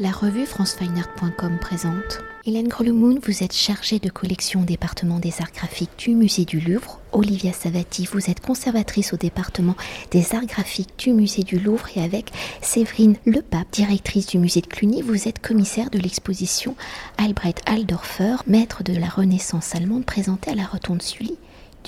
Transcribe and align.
La 0.00 0.12
revue 0.12 0.46
francefineart.com 0.46 1.58
présente. 1.60 2.20
Hélène 2.46 2.68
Grelumoun, 2.68 3.18
vous 3.20 3.42
êtes 3.42 3.52
chargée 3.52 3.98
de 3.98 4.08
collection 4.08 4.60
au 4.60 4.64
département 4.64 5.18
des 5.18 5.34
arts 5.40 5.50
graphiques 5.50 5.98
du 5.98 6.10
musée 6.14 6.44
du 6.44 6.60
Louvre. 6.60 7.00
Olivia 7.10 7.52
Savati, 7.52 8.06
vous 8.12 8.30
êtes 8.30 8.38
conservatrice 8.38 9.12
au 9.12 9.16
département 9.16 9.74
des 10.12 10.36
arts 10.36 10.46
graphiques 10.46 10.96
du 10.98 11.12
musée 11.12 11.42
du 11.42 11.58
Louvre. 11.58 11.88
Et 11.96 12.04
avec 12.04 12.30
Séverine 12.62 13.16
Lepape, 13.26 13.72
directrice 13.72 14.28
du 14.28 14.38
musée 14.38 14.60
de 14.60 14.68
Cluny, 14.68 15.02
vous 15.02 15.26
êtes 15.26 15.40
commissaire 15.40 15.90
de 15.90 15.98
l'exposition 15.98 16.76
Albrecht 17.16 17.60
Aldorfer, 17.66 18.36
maître 18.46 18.84
de 18.84 18.96
la 18.96 19.08
Renaissance 19.08 19.74
allemande, 19.74 20.04
présentée 20.04 20.52
à 20.52 20.54
la 20.54 20.64
Rotonde 20.64 21.02
Sully 21.02 21.36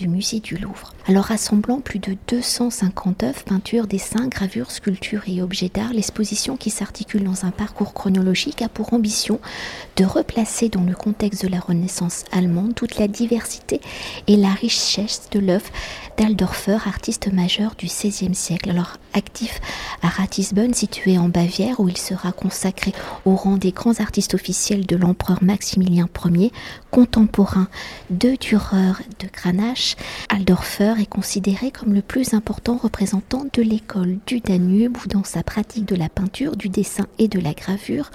du 0.01 0.09
musée 0.09 0.41
du 0.41 0.57
Louvre. 0.57 0.95
Alors 1.07 1.25
rassemblant 1.25 1.81
plus 1.81 1.99
de 1.99 2.17
250 2.29 3.23
œuvres, 3.23 3.43
peintures, 3.45 3.87
dessins, 3.87 4.29
gravures, 4.29 4.71
sculptures 4.71 5.25
et 5.27 5.43
objets 5.43 5.69
d'art, 5.69 5.93
l'exposition 5.93 6.57
qui 6.57 6.71
s'articule 6.71 7.25
dans 7.25 7.45
un 7.45 7.51
parcours 7.51 7.93
chronologique 7.93 8.63
a 8.63 8.71
pour 8.71 8.95
ambition 8.95 9.41
de 9.97 10.07
replacer 10.07 10.71
dans 10.71 10.85
le 10.85 10.95
contexte 10.95 11.45
de 11.45 11.49
la 11.49 11.61
Renaissance 11.61 12.25
allemande 12.33 12.75
toute 12.75 12.97
la 12.97 13.09
diversité 13.09 13.83
et 14.27 14.37
la 14.37 14.53
richesse 14.53 15.29
de 15.33 15.39
l'œuvre 15.39 15.69
d'Aldorfer, 16.17 16.79
artiste 16.87 17.33
majeur 17.33 17.75
du 17.77 17.87
XVIe 17.87 18.35
siècle. 18.35 18.71
Alors 18.71 18.97
actif 19.13 19.61
à 20.03 20.09
Ratisbonne, 20.09 20.75
situé 20.75 21.19
en 21.19 21.29
Bavière, 21.29 21.81
où 21.81 21.89
il 21.89 21.97
sera 21.97 22.33
consacré 22.33 22.93
au 23.25 23.35
rang 23.35 23.57
des 23.57 23.73
grands 23.73 24.01
artistes 24.01 24.35
officiels 24.35 24.87
de 24.87 24.97
l'empereur 24.97 25.43
Maximilien 25.43 26.09
Ier, 26.25 26.53
contemporain 26.91 27.69
de 28.11 28.37
Dürer 28.37 28.93
de 29.19 29.29
Granache, 29.33 29.97
Aldorfer 30.29 30.95
est 31.01 31.07
considéré 31.07 31.71
comme 31.71 31.95
le 31.95 32.03
plus 32.03 32.35
important 32.35 32.77
représentant 32.77 33.45
de 33.53 33.63
l'école 33.63 34.19
du 34.27 34.41
Danube, 34.41 34.97
où 35.05 35.09
dans 35.09 35.25
sa 35.25 35.43
pratique 35.43 35.87
de 35.87 35.97
la 35.97 36.09
peinture, 36.09 36.57
du 36.57 36.69
dessin 36.69 37.07
et 37.19 37.29
de 37.29 37.41
la 37.41 37.53
gravure, 37.53 38.11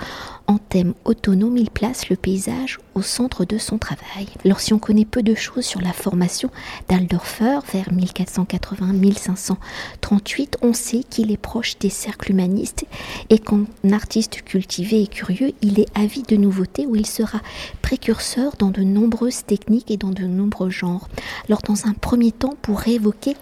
en 0.47 0.57
thème 0.57 0.93
autonome, 1.05 1.57
il 1.57 1.69
place 1.69 2.09
le 2.09 2.15
paysage 2.15 2.79
au 2.93 3.01
centre 3.01 3.45
de 3.45 3.57
son 3.57 3.77
travail. 3.77 4.27
Alors 4.43 4.59
si 4.59 4.73
on 4.73 4.79
connaît 4.79 5.05
peu 5.05 5.23
de 5.23 5.35
choses 5.35 5.65
sur 5.65 5.81
la 5.81 5.93
formation 5.93 6.49
d'Aldorfer 6.87 7.59
1480-1538, 7.93 10.55
on 10.61 10.73
sait 10.73 11.03
qu'il 11.09 11.31
est 11.31 11.37
proche 11.37 11.77
des 11.79 11.89
cercles 11.89 12.31
humanistes 12.31 12.85
et 13.29 13.39
qu'en 13.39 13.65
artiste 13.91 14.41
cultivé 14.43 15.01
et 15.01 15.07
curieux, 15.07 15.53
il 15.61 15.79
est 15.79 15.87
avide 15.95 16.27
de 16.27 16.35
nouveautés 16.35 16.85
où 16.85 16.95
il 16.95 17.05
sera 17.05 17.39
précurseur 17.81 18.53
dans 18.57 18.71
de 18.71 18.83
nombreuses 18.83 19.45
techniques 19.45 19.91
et 19.91 19.97
dans 19.97 20.11
de 20.11 20.23
nombreux 20.23 20.69
genres. 20.69 21.07
Alors 21.47 21.61
dans 21.61 21.87
un 21.87 21.93
premier 21.93 22.31
temps, 22.31 22.55
pour 22.61 22.87
évoquer 22.87 23.35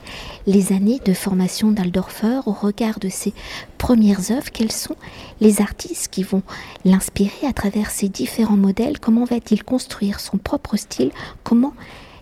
les 0.48 0.74
années 0.74 1.00
de 1.06 1.14
formation 1.14 1.72
d'Aldorfer 1.72 2.42
au 2.46 2.52
regard 2.52 3.00
de 3.00 3.10
ses 3.10 3.34
premières 3.78 4.32
œuvres, 4.32 4.52
quels 4.52 4.72
sont 4.72 4.96
les 5.42 5.62
artistes 5.62 6.10
qui 6.10 6.24
vont 6.24 6.44
l'inspirer 6.86 7.48
à 7.48 7.54
travers 7.54 7.92
ces 7.92 8.10
différents 8.10 8.58
modèles, 8.58 9.00
comment 9.00 9.26
va-t-il 9.26 9.64
construire 9.64 10.20
son 10.20 10.38
propre 10.38 10.78
style, 10.78 11.12
comment 11.44 11.74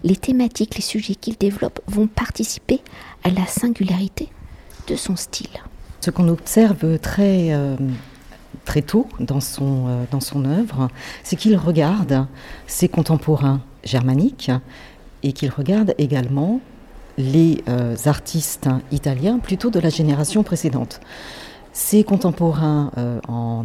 les 0.04 0.16
thématiques, 0.16 0.76
les 0.76 0.82
sujets 0.82 1.16
qu'il 1.16 1.38
développe 1.38 1.80
vont 1.88 2.08
participer 2.08 2.82
à 3.24 3.30
la 3.30 3.46
singularité 3.46 4.30
de 4.88 4.96
son 4.96 5.16
style. 5.16 5.62
Ce 6.02 6.10
qu'on 6.10 6.28
observe 6.30 6.98
très, 7.00 7.54
euh, 7.54 7.76
très 8.66 8.82
tôt 8.82 9.08
dans 9.20 9.40
son, 9.40 9.88
euh, 9.88 10.04
dans 10.12 10.20
son 10.20 10.46
œuvre, 10.46 10.90
c'est 11.24 11.36
qu'il 11.36 11.56
regarde 11.56 12.26
ses 12.66 12.90
contemporains 12.90 13.62
germaniques 13.84 14.52
et 15.24 15.34
qu'il 15.34 15.50
regarde 15.50 15.94
également 16.00 16.60
les 17.18 17.64
euh, 17.70 17.96
artistes 18.06 18.70
italiens 18.92 19.38
plutôt 19.38 19.70
de 19.70 19.80
la 19.80 19.90
génération 19.90 20.42
précédente. 20.42 21.00
Ses 21.74 22.04
contemporains 22.04 22.92
en 23.30 23.64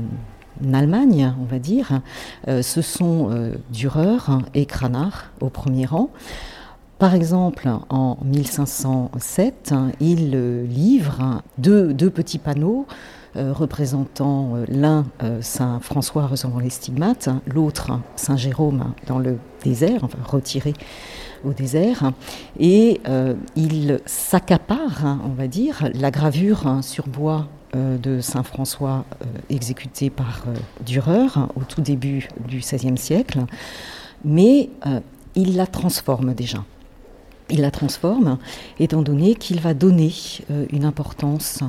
Allemagne, 0.72 1.34
on 1.40 1.44
va 1.44 1.58
dire, 1.58 2.00
ce 2.46 2.82
sont 2.82 3.52
Dürer 3.70 4.18
et 4.54 4.66
Cranach 4.66 5.30
au 5.40 5.48
premier 5.48 5.86
rang. 5.86 6.10
Par 6.98 7.14
exemple, 7.14 7.68
en 7.90 8.16
1507, 8.24 9.74
il 10.00 10.30
livre 10.64 11.42
deux, 11.58 11.92
petits 12.10 12.38
panneaux 12.38 12.86
euh, 13.36 13.52
représentant 13.52 14.54
euh, 14.54 14.64
l'un 14.68 15.04
euh, 15.22 15.42
Saint 15.42 15.78
François 15.80 16.26
recevant 16.26 16.58
les 16.58 16.70
stigmates, 16.70 17.28
l'autre 17.46 18.00
Saint 18.14 18.38
Jérôme 18.38 18.94
dans 19.06 19.18
le 19.18 19.36
désert, 19.62 20.08
retiré 20.24 20.72
au 21.44 21.52
désert, 21.52 22.12
et 22.58 23.00
il 23.56 24.00
s'accapare, 24.06 25.18
on 25.24 25.34
va 25.34 25.48
dire, 25.48 25.90
la 25.94 26.10
gravure 26.10 26.78
sur 26.82 27.06
bois 27.06 27.46
de 28.02 28.20
Saint 28.20 28.42
François 28.42 29.04
exécutée 29.50 30.10
par 30.10 30.44
Dürer 30.84 31.26
au 31.54 31.62
tout 31.62 31.80
début 31.80 32.28
du 32.46 32.58
XVIe 32.58 32.98
siècle, 32.98 33.44
mais 34.24 34.70
il 35.34 35.56
la 35.56 35.66
transforme 35.66 36.34
déjà 36.34 36.64
il 37.50 37.60
la 37.60 37.70
transforme, 37.70 38.38
étant 38.78 39.02
donné 39.02 39.34
qu'il 39.34 39.60
va 39.60 39.74
donner 39.74 40.12
euh, 40.50 40.66
une 40.72 40.84
importance 40.84 41.60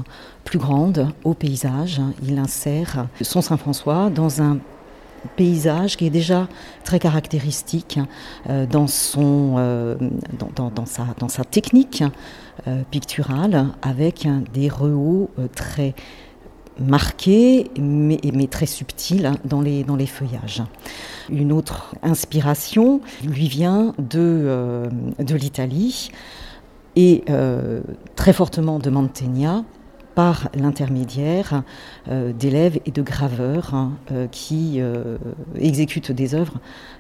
plus 0.44 0.60
grande 0.60 1.10
au 1.24 1.34
paysage. 1.34 2.02
Il 2.24 2.40
insère 2.40 3.08
son 3.22 3.42
Saint-François 3.42 4.10
dans 4.10 4.42
un 4.42 4.60
paysage 5.36 5.98
qui 5.98 6.06
est 6.06 6.12
déjà 6.12 6.48
très 6.84 7.00
caractéristique 7.00 8.00
euh, 8.50 8.66
dans, 8.66 8.88
son, 8.88 9.56
euh, 9.58 9.96
dans, 10.56 10.86
sa, 10.86 11.44
technique 11.44 12.04
picturale, 12.92 13.68
avec 13.82 14.28
des 14.54 14.68
rehauts 14.68 15.30
très 15.56 15.94
marqué, 16.80 17.70
mais, 17.80 18.48
très 18.48 18.66
subtil 18.66 19.26
hein, 19.26 19.36
dans 19.46 19.62
les, 19.62 20.06
feuillages. 20.06 20.64
Une 21.30 21.52
autre 21.52 21.96
inspiration 22.04 23.02
lui 23.24 23.48
vient 23.48 23.94
de, 23.98 24.20
euh, 24.20 24.90
l'Italie 25.20 26.10
et 26.96 27.24
euh, 27.30 27.82
très 28.16 28.34
fortement 28.34 28.80
de 28.80 28.90
Mantegna 28.90 29.64
par 30.18 30.50
l'intermédiaire 30.56 31.62
euh, 32.10 32.34
d'élèves 32.34 32.80
et 32.88 32.92
de 32.92 33.04
graveurs 33.04 33.76
hein, 33.76 33.92
qui 34.32 34.82
exécutent 35.60 36.12
des 36.12 36.34
œuvres 36.34 36.56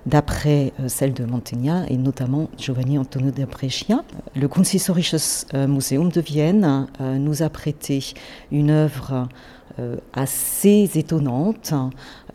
d'après 0.06 0.72
celles 0.88 1.14
de 1.14 1.26
Mantegna 1.26 1.86
et 1.90 1.98
notamment 1.98 2.48
Giovanni 2.60 3.00
Antonio 3.00 3.32
da 3.32 3.48
Brescia. 3.48 4.04
Le 4.36 4.48
Kunsthistorisches 4.48 5.46
Museum 5.54 6.10
de 6.10 6.22
Vienne 6.22 6.88
nous 7.00 7.42
a 7.42 7.50
prêté 7.50 8.04
une 8.52 8.70
œuvre 8.70 9.28
euh, 9.80 9.98
assez 10.14 10.90
étonnante 10.96 11.72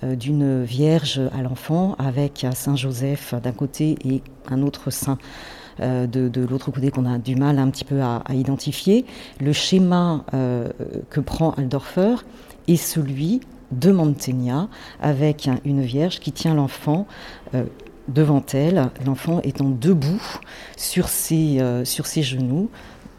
euh, 0.04 0.14
d'une 0.14 0.62
Vierge 0.62 1.20
à 1.36 1.42
l'enfant 1.42 1.96
avec 1.98 2.46
Saint 2.54 2.76
Joseph 2.76 3.34
d'un 3.42 3.50
côté 3.50 3.96
et 4.04 4.22
un 4.48 4.62
autre 4.62 4.90
saint 4.90 5.18
euh, 5.80 6.06
de, 6.06 6.40
l'autre 6.44 6.70
côté 6.70 6.90
qu'on 6.90 7.06
a 7.06 7.18
du 7.18 7.36
mal 7.36 7.58
un 7.58 7.70
petit 7.70 7.84
peu 7.84 8.02
à, 8.02 8.22
identifier. 8.32 9.04
Le 9.40 9.52
schéma 9.52 10.24
que 11.10 11.20
prend 11.20 11.52
Aldorfer 11.52 12.16
est 12.68 12.76
celui 12.76 13.40
de 13.70 13.90
Mantegna 13.90 14.68
avec 15.00 15.48
une 15.64 15.82
Vierge 15.82 16.20
qui 16.20 16.32
tient 16.32 16.54
l'enfant 16.54 17.06
devant 18.08 18.42
elle, 18.52 18.90
l'enfant 19.06 19.40
étant 19.42 19.70
debout 19.70 20.22
sur 20.76 21.08
ses, 21.08 21.60
sur 21.84 22.06
ses 22.06 22.22
genoux, 22.22 22.68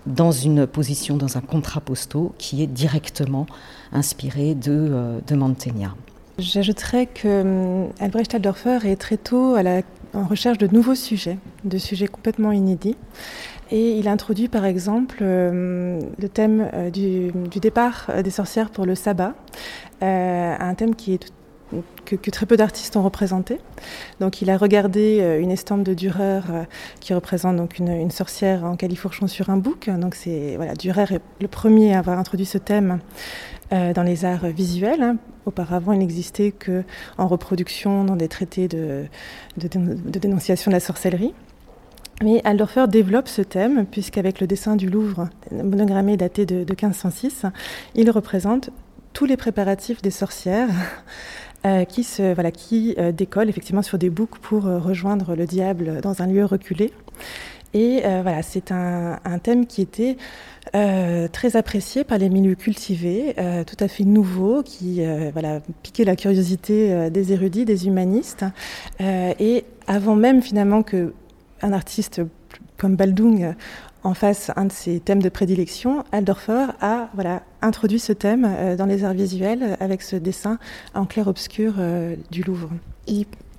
dans 0.06 0.32
une 0.32 0.68
position, 0.68 1.18
dans 1.18 1.38
un 1.38 1.42
contrapposto 1.42 2.34
qui 2.38 2.62
est 2.62 2.68
directement 2.68 3.46
inspiré 3.92 4.56
de, 4.56 4.72
euh, 4.72 5.20
de 5.26 5.36
Mantegna. 5.36 5.96
J'ajouterais 6.40 7.06
que 7.06 7.42
hum, 7.42 7.90
Albrecht 8.00 8.34
est 8.34 8.96
très 8.96 9.18
tôt 9.18 9.56
à 9.56 9.64
la, 9.64 9.82
en 10.14 10.26
recherche 10.26 10.58
de 10.58 10.68
nouveaux 10.68 10.96
sujets, 10.96 11.38
de 11.64 11.78
sujets 11.78 12.08
complètement 12.08 12.52
inédits. 12.52 12.98
Et 13.72 13.98
il 13.98 14.08
introduit 14.08 14.50
par 14.50 14.66
exemple 14.66 15.20
euh, 15.22 16.00
le 16.20 16.30
thème 16.30 16.70
euh, 16.74 16.90
du, 16.90 17.32
départ 17.60 18.12
des 18.24 18.30
sorcières 18.30 18.70
pour 18.70 18.86
le 18.86 18.96
sabbat, 18.96 19.34
un 20.02 20.74
thème 20.76 20.96
que, 22.06 22.30
très 22.30 22.46
peu 22.46 22.58
d'artistes 22.58 22.96
ont 22.96 23.04
représenté. 23.04 23.60
Donc 24.20 24.42
il 24.42 24.50
a 24.50 24.58
regardé 24.58 25.20
euh, 25.22 25.40
une 25.40 25.52
estampe 25.52 25.84
de 25.84 25.94
Dürer 25.94 26.42
euh, 26.50 26.64
qui 27.00 27.14
représente 27.14 27.58
donc 27.58 27.80
une, 27.80 28.12
sorcière 28.12 28.64
en 28.64 28.76
califourchon 28.76 29.28
sur 29.28 29.50
un 29.50 29.58
bouc. 29.58 29.90
Donc 29.90 30.16
c'est 30.16 30.56
voilà, 30.58 30.74
Dürer 30.74 31.16
est 31.16 31.22
le 31.42 31.48
premier 31.48 31.96
à 31.96 32.00
avoir 32.00 32.20
introduit 32.20 32.46
ce 32.46 32.58
thème 32.58 33.00
euh, 33.72 33.94
dans 33.94 34.04
les 34.04 34.26
arts 34.26 34.48
visuels. 34.48 35.02
Hein. 35.02 35.18
Auparavant, 35.46 35.92
il 35.92 36.00
n'existait 36.00 36.52
que 36.52 36.84
en 37.18 37.28
reproduction 37.28 38.04
dans 38.04 38.16
des 38.16 38.28
traités 38.28 38.68
de, 38.68 39.06
dénonciation 39.58 40.72
de 40.72 40.76
la 40.76 40.80
sorcellerie. 40.80 41.34
Mais 42.22 42.42
Aldorfer 42.46 42.86
développe 42.88 43.28
ce 43.28 43.42
thème, 43.42 43.86
puisqu'avec 43.86 44.40
le 44.40 44.48
dessin 44.48 44.76
du 44.76 44.90
Louvre, 44.90 45.30
monogrammé 45.52 46.16
daté 46.16 46.46
de, 46.46 46.64
de 46.64 46.72
1506, 46.72 47.46
il 47.96 48.10
représente 48.12 48.70
tous 49.14 49.26
les 49.26 49.38
préparatifs 49.38 50.02
des 50.02 50.12
sorcières 50.12 50.70
euh, 51.66 51.86
qui, 51.86 52.04
se, 52.04 52.34
voilà, 52.34 52.52
qui 52.52 52.96
euh, 52.98 53.12
décolle 53.12 53.50
effectivement 53.50 53.82
sur 53.82 53.98
des 53.98 54.10
boucs 54.10 54.38
pour 54.40 54.68
euh, 54.68 54.80
rejoindre 54.80 55.36
le 55.36 55.46
diable 55.46 56.02
dans 56.02 56.22
un 56.22 56.28
lieu 56.28 56.46
reculé. 56.46 56.92
Et 57.74 58.02
voilà, 58.02 58.44
c'est 58.44 58.72
un, 58.72 59.20
thème 59.42 59.66
qui 59.66 59.82
était 59.82 60.18
très 60.72 61.56
apprécié 61.56 62.04
par 62.04 62.18
les 62.18 62.30
milieux 62.30 62.56
cultivés, 62.56 63.36
tout 63.66 63.78
à 63.80 63.88
fait 63.88 64.04
nouveau, 64.04 64.62
qui 64.64 65.02
voilà, 65.34 65.60
piquait 65.82 66.04
la 66.04 66.16
curiosité 66.16 67.10
des 67.10 67.34
érudits, 67.34 67.66
des 67.66 67.88
humanistes. 67.88 68.46
et 69.00 69.66
avant 69.88 70.16
même 70.16 70.42
finalement 70.42 70.84
que 70.84 71.14
un 71.62 71.74
artiste 71.74 72.22
comme 72.78 72.96
Baldung 72.96 73.56
en 74.04 74.14
face 74.14 74.52
un 74.56 74.66
de 74.66 74.72
ses 74.72 75.00
thèmes 75.00 75.22
de 75.22 75.30
prédilection, 75.30 76.04
Aldorfer 76.12 76.68
a 76.82 77.10
voilà, 77.14 77.44
introduit 77.62 78.00
ce 78.00 78.14
thème 78.14 78.46
euh, 78.46 78.76
dans 78.76 78.86
les 78.86 79.04
arts 79.04 79.14
visuels 79.14 79.78
avec 79.80 80.02
ce 80.02 80.16
dessin 80.16 80.60
en 80.94 81.06
clair-obscur 81.06 81.76
euh, 81.80 82.16
du 82.30 82.44
Louvre. 82.44 82.70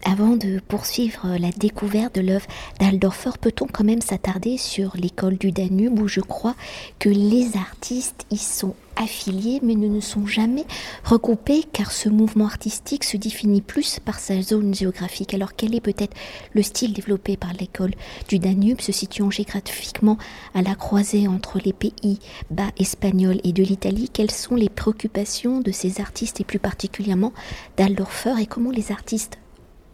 Avant 0.05 0.37
de 0.37 0.61
poursuivre 0.69 1.37
la 1.39 1.51
découverte 1.51 2.15
de 2.15 2.21
l'œuvre 2.21 2.47
d'Aldorfer, 2.81 3.31
peut-on 3.41 3.67
quand 3.67 3.85
même 3.85 4.03
s'attarder 4.03 4.59
sur 4.59 4.97
l'école 4.97 5.37
du 5.37 5.53
Danube 5.53 5.99
où 5.99 6.09
je 6.09 6.21
crois 6.21 6.55
que 6.99 7.09
les 7.09 7.57
artistes 7.57 8.27
y 8.31 8.37
sont 8.37 8.75
affiliés 8.97 9.61
mais 9.63 9.75
ne, 9.75 10.01
sont 10.01 10.27
jamais 10.27 10.65
regroupés 11.05 11.65
car 11.73 11.93
ce 11.93 12.09
mouvement 12.09 12.47
artistique 12.47 13.05
se 13.05 13.17
définit 13.17 13.63
plus 13.63 13.99
par 13.99 14.19
sa 14.19 14.41
zone 14.43 14.75
géographique. 14.75 15.35
Alors 15.35 15.55
quel 15.57 15.75
est 15.75 15.81
peut-être 15.81 16.17
le 16.53 16.63
style 16.63 16.93
développé 16.93 17.37
par 17.37 17.53
l'école 17.55 17.95
du 18.29 18.39
Danube 18.39 18.81
se 18.81 18.93
situant 18.93 19.31
géographiquement 19.31 20.19
à 20.55 20.63
la 20.63 20.75
croisée 20.75 21.29
entre 21.29 21.59
les 21.65 21.73
pays 21.73 22.19
bas 22.51 22.71
espagnols 22.79 23.41
et 23.45 23.53
de 23.53 23.63
l'Italie? 23.63 24.11
Quelles 24.13 24.31
sont 24.31 24.57
les 24.57 24.69
préoccupations 24.69 25.61
de 25.61 25.73
ces 25.73 26.01
artistes 26.01 26.41
et 26.41 26.45
plus 26.45 26.59
particulièrement 26.59 27.33
d'Aldorfer 27.77 28.35
et 28.41 28.47
comment 28.47 28.71
les 28.71 28.93
artistes 28.93 29.39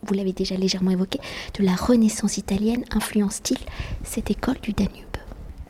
vous 0.02 0.14
l'avez 0.14 0.32
déjà 0.32 0.56
légèrement 0.56 0.91
évoqué, 0.91 1.20
de 1.58 1.64
la 1.64 1.75
Renaissance 1.75 2.38
italienne 2.38 2.85
influence-t-il 2.91 3.58
cette 4.02 4.31
école 4.31 4.58
du 4.62 4.73
Danube? 4.73 5.11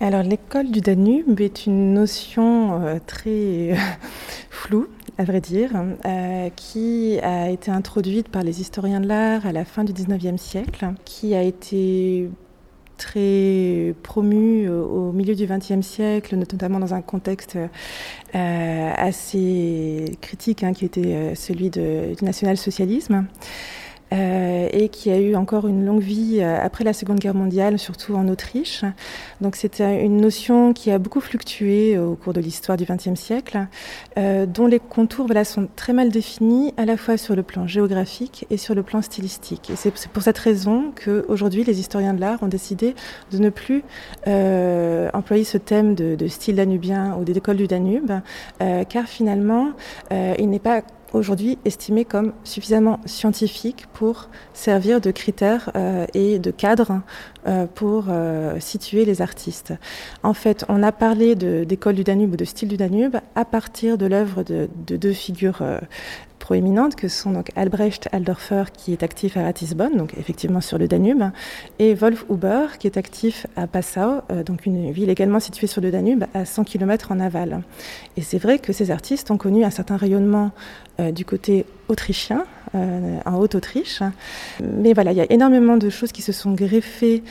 Alors 0.02 0.22
l'école 0.22 0.70
du 0.70 0.80
Danube 0.80 1.42
est 1.42 1.66
une 1.66 1.92
notion 1.92 2.82
euh, 2.82 2.98
très 3.06 3.28
euh, 3.28 3.74
floue, 4.50 4.88
à 5.18 5.24
vrai 5.24 5.42
dire, 5.42 5.72
euh, 6.06 6.48
qui 6.56 7.18
a 7.22 7.50
été 7.50 7.70
introduite 7.70 8.28
par 8.30 8.42
les 8.42 8.62
historiens 8.62 9.00
de 9.00 9.06
l'art 9.06 9.44
à 9.44 9.52
la 9.52 9.66
fin 9.66 9.84
du 9.84 9.92
19e 9.92 10.38
siècle, 10.38 10.94
qui 11.04 11.34
a 11.34 11.42
été 11.42 12.30
très 12.96 13.94
promue 14.02 14.70
au 14.70 15.12
milieu 15.12 15.34
du 15.34 15.46
XXe 15.46 15.86
siècle, 15.86 16.36
notamment 16.36 16.78
dans 16.78 16.94
un 16.94 17.00
contexte 17.00 17.58
assez 18.34 20.18
critique 20.20 20.62
hein, 20.62 20.74
qui 20.74 20.84
était 20.84 21.34
celui 21.34 21.70
du 21.70 22.22
national-socialisme. 22.22 23.24
Euh, 24.12 24.68
et 24.72 24.88
qui 24.88 25.10
a 25.10 25.18
eu 25.18 25.36
encore 25.36 25.68
une 25.68 25.84
longue 25.84 26.00
vie 26.00 26.38
euh, 26.40 26.58
après 26.60 26.82
la 26.82 26.92
Seconde 26.92 27.20
Guerre 27.20 27.34
mondiale, 27.34 27.78
surtout 27.78 28.14
en 28.14 28.26
Autriche. 28.28 28.84
Donc 29.40 29.54
c'était 29.54 30.04
une 30.04 30.20
notion 30.20 30.72
qui 30.72 30.90
a 30.90 30.98
beaucoup 30.98 31.20
fluctué 31.20 31.96
au 31.96 32.16
cours 32.16 32.32
de 32.32 32.40
l'histoire 32.40 32.76
du 32.76 32.84
XXe 32.84 33.14
siècle, 33.14 33.66
euh, 34.18 34.46
dont 34.46 34.66
les 34.66 34.80
contours 34.80 35.26
voilà, 35.26 35.44
sont 35.44 35.68
très 35.76 35.92
mal 35.92 36.10
définis 36.10 36.74
à 36.76 36.86
la 36.86 36.96
fois 36.96 37.16
sur 37.16 37.36
le 37.36 37.42
plan 37.42 37.66
géographique 37.66 38.46
et 38.50 38.56
sur 38.56 38.74
le 38.74 38.82
plan 38.82 39.00
stylistique. 39.00 39.70
Et 39.70 39.76
c'est 39.76 39.92
pour 40.08 40.22
cette 40.22 40.38
raison 40.38 40.92
qu'aujourd'hui 41.04 41.62
les 41.62 41.78
historiens 41.78 42.14
de 42.14 42.20
l'art 42.20 42.42
ont 42.42 42.48
décidé 42.48 42.94
de 43.30 43.38
ne 43.38 43.50
plus 43.50 43.84
euh, 44.26 45.08
employer 45.14 45.44
ce 45.44 45.58
thème 45.58 45.94
de, 45.94 46.26
style 46.26 46.56
danubien 46.56 47.16
ou 47.20 47.24
des 47.24 47.36
écoles 47.36 47.56
du 47.56 47.66
Danube, 47.66 48.12
euh, 48.60 48.84
car 48.84 49.06
finalement 49.06 49.70
il 50.10 50.50
n'est 50.50 50.58
pas 50.58 50.82
aujourd'hui 51.12 51.58
estimé 51.64 52.04
comme 52.04 52.32
suffisamment 52.44 53.00
scientifique 53.04 53.86
pour 53.92 54.28
servir 54.54 55.00
de 55.00 55.10
critères 55.10 55.70
euh, 55.76 56.06
et 56.14 56.38
de 56.38 56.50
cadre 56.50 57.00
euh, 57.46 57.66
pour 57.66 58.06
euh, 58.08 58.58
situer 58.60 59.04
les 59.04 59.22
artistes. 59.22 59.72
En 60.22 60.34
fait, 60.34 60.64
on 60.68 60.82
a 60.82 60.92
parlé 60.92 61.34
d'école 61.34 61.94
du 61.94 62.04
Danube 62.04 62.34
ou 62.34 62.36
de 62.36 62.44
style 62.44 62.68
du 62.68 62.76
Danube 62.76 63.16
à 63.34 63.44
partir 63.44 63.98
de 63.98 64.06
l'œuvre 64.06 64.42
de, 64.42 64.68
de, 64.86 64.96
deux 64.96 65.12
figures 65.12 65.62
proéminentes 66.50 66.96
que 66.96 67.06
sont 67.06 67.30
donc 67.30 67.52
Albrecht 67.54 68.08
Aldorfer 68.10 68.64
qui 68.72 68.92
est 68.92 69.04
actif 69.04 69.36
à 69.36 69.44
Ratisbonne, 69.44 69.96
donc 69.96 70.14
effectivement 70.18 70.60
sur 70.60 70.78
le 70.78 70.88
Danube, 70.88 71.22
et 71.78 71.94
Wolf 71.94 72.24
Huber 72.28 72.76
qui 72.80 72.88
est 72.88 72.96
actif 72.96 73.46
à 73.54 73.68
Passau, 73.68 74.22
euh, 74.32 74.42
donc 74.42 74.66
une 74.66 74.90
ville 74.90 75.10
également 75.10 75.38
située 75.38 75.68
sur 75.68 75.80
le 75.80 75.92
Danube 75.92 76.24
à 76.34 76.44
100 76.44 76.64
km 76.64 77.12
en 77.12 77.20
aval. 77.20 77.62
Et 78.16 78.22
c'est 78.22 78.38
vrai 78.38 78.58
que 78.58 78.72
ces 78.72 78.90
artistes 78.90 79.30
ont 79.30 79.36
connu 79.36 79.62
un 79.62 79.70
certain 79.70 79.96
rayonnement 79.96 80.50
euh, 81.00 81.12
du 81.12 81.24
côté 81.24 81.64
autrichien, 81.88 82.44
euh, 82.74 83.18
en 83.24 83.36
Haute-Autriche. 83.36 84.02
Mais 84.62 84.92
voilà, 84.92 85.12
il 85.12 85.18
y 85.18 85.20
a 85.20 85.26
énormément 85.30 85.76
de 85.76 85.88
choses 85.88 86.12
qui 86.12 86.22
se 86.22 86.32
sont 86.32 86.52
greffées 86.52 87.22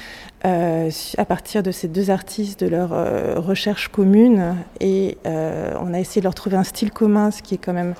à 0.43 1.25
partir 1.25 1.63
de 1.63 1.71
ces 1.71 1.89
deux 1.89 2.09
artistes, 2.09 2.63
de 2.63 2.69
leur 2.69 2.93
euh, 2.93 3.35
recherche 3.37 3.89
commune. 3.89 4.55
Et 4.79 5.17
on 5.25 5.93
a 5.93 5.99
essayé 5.99 6.21
de 6.21 6.25
leur 6.25 6.33
trouver 6.33 6.55
un 6.55 6.63
style 6.63 6.91
commun, 6.91 7.31
ce 7.31 7.41
qui 7.41 7.55
est 7.55 7.57
quand 7.57 7.73
même 7.73 7.93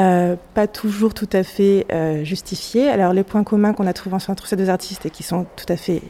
euh, 0.00 0.36
pas 0.54 0.66
toujours 0.66 1.14
tout 1.14 1.28
à 1.32 1.42
fait 1.42 1.86
euh. 1.92 2.24
Alors 2.92 3.12
les 3.12 3.22
points 3.22 3.44
communs 3.44 3.72
qu'on 3.72 3.86
a 3.86 3.92
trouvés 3.92 4.16
entre 4.28 4.46
ces 4.46 4.56
deux 4.56 4.68
artistes 4.68 5.06
et 5.06 5.10
qui 5.10 5.22
sont 5.22 5.46
tout 5.56 5.66
à 5.68 5.76
fait 5.76 6.02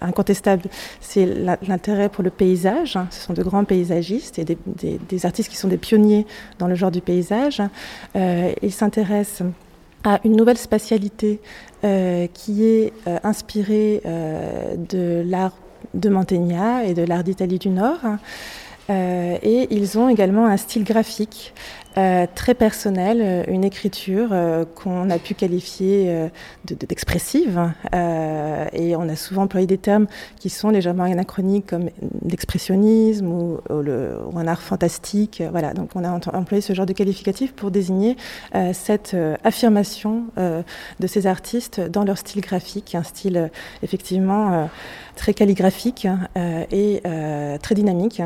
incontestables, 0.00 0.64
c'est 1.00 1.24
l'intérêt 1.66 2.08
pour 2.08 2.24
le 2.24 2.30
paysage. 2.30 2.98
Ce 3.10 3.20
sont 3.20 3.32
de 3.32 3.42
grands 3.42 3.64
paysagistes 3.64 4.38
et 4.38 4.44
des, 4.44 5.26
artistes 5.26 5.48
qui 5.48 5.56
sont 5.56 5.68
des 5.68 5.78
pionniers 5.78 6.26
dans 6.58 6.66
le 6.66 6.74
genre 6.74 6.90
du 6.90 7.00
paysage. 7.00 7.62
Euh, 8.16 8.52
ils 8.62 8.72
s'intéressent 8.72 9.48
à 10.02 10.20
une 10.24 10.36
nouvelle 10.36 10.58
spatialité 10.58 11.40
euh, 11.84 12.26
qui 12.34 12.66
est 12.66 12.92
inspirée 13.22 14.02
de 14.04 15.22
l'art 15.24 15.56
de 15.94 16.08
Mantegna 16.08 16.84
et 16.84 16.94
de 16.94 17.02
l'art 17.02 17.24
d'Italie 17.24 17.58
du 17.58 17.68
Nord. 17.68 18.00
Euh, 18.90 19.38
et 19.42 19.68
ils 19.74 19.98
ont 19.98 20.08
également 20.08 20.46
un 20.46 20.56
style 20.56 20.84
graphique 20.84 21.54
euh, 21.96 22.26
très 22.34 22.54
personnel, 22.54 23.20
euh, 23.22 23.44
une 23.48 23.64
écriture 23.64 24.34
qu'on 24.74 25.08
a 25.10 25.18
pu 25.18 25.34
qualifier 25.34 26.30
d'expressive. 26.64 27.72
De, 27.92 28.76
et 28.76 28.96
on 28.96 29.08
a 29.08 29.16
souvent 29.16 29.42
employé 29.42 29.66
des 29.66 29.78
termes 29.78 30.06
qui 30.38 30.50
sont 30.50 30.70
légèrement 30.70 31.04
anachroniques 31.04 31.66
comme 31.66 31.88
l'expressionnisme 32.24 33.26
ou, 33.28 33.58
ou, 33.70 34.38
un 34.38 34.46
art 34.46 34.60
fantastique. 34.60 35.42
Voilà, 35.50 35.72
donc 35.72 35.90
on 35.94 36.04
a 36.04 36.10
employé 36.10 36.60
ce 36.60 36.72
genre 36.72 36.86
de 36.86 36.92
qualificatif 36.92 37.52
pour 37.52 37.70
désigner 37.70 38.16
cette 38.72 39.16
affirmation 39.44 40.24
de 40.36 41.06
ces 41.06 41.26
artistes 41.26 41.80
dans 41.80 42.04
leur 42.04 42.18
style 42.18 42.40
graphique, 42.40 42.94
un 42.94 43.02
style 43.02 43.50
effectivement 43.82 44.68
très 45.16 45.34
calligraphique 45.34 46.08
et 46.36 47.02
très 47.62 47.74
dynamique. 47.74 48.22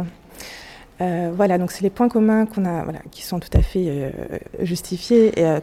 Euh, 1.01 1.31
voilà, 1.35 1.59
donc 1.59 1.71
c'est 1.71 1.83
les 1.83 1.91
points 1.91 2.09
communs 2.09 2.47
qu'on 2.47 2.65
a, 2.65 2.83
voilà, 2.83 3.01
qui 3.11 3.23
sont 3.23 3.39
tout 3.39 3.51
à 3.53 3.63
fait 3.63 3.85
euh, 3.89 4.11
justifiés 4.61 5.39
et 5.39 5.47
euh, 5.47 5.61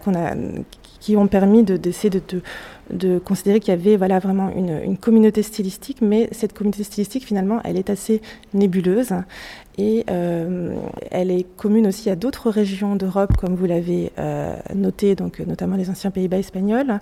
qui 0.99 1.17
ont 1.17 1.27
permis 1.27 1.63
d'essayer 1.63 2.09
de, 2.09 2.19
de, 2.19 2.37
de, 2.37 2.43
considérer 3.23 3.59
qu'il 3.59 3.73
y 3.73 3.77
avait 3.77 3.97
voilà 3.97 4.19
vraiment 4.19 4.49
une, 4.49 4.81
une, 4.83 4.97
communauté 4.97 5.42
stylistique, 5.44 6.01
mais 6.01 6.30
cette 6.31 6.54
communauté 6.54 6.83
stylistique 6.83 7.25
finalement, 7.25 7.59
elle 7.63 7.77
est 7.77 7.89
assez 7.89 8.21
nébuleuse 8.54 9.13
et 9.77 10.06
euh, 10.09 10.75
elle 11.11 11.31
est 11.31 11.45
commune 11.57 11.87
aussi 11.87 12.09
à 12.09 12.15
d'autres 12.15 12.49
régions 12.49 12.95
d'Europe, 12.95 13.35
comme 13.37 13.56
vous 13.56 13.65
l'avez 13.65 14.11
euh, 14.19 14.56
noté, 14.73 15.15
donc 15.15 15.39
notamment 15.39 15.75
les 15.75 15.89
anciens 15.89 16.11
Pays-Bas 16.11 16.37
espagnols. 16.37 16.99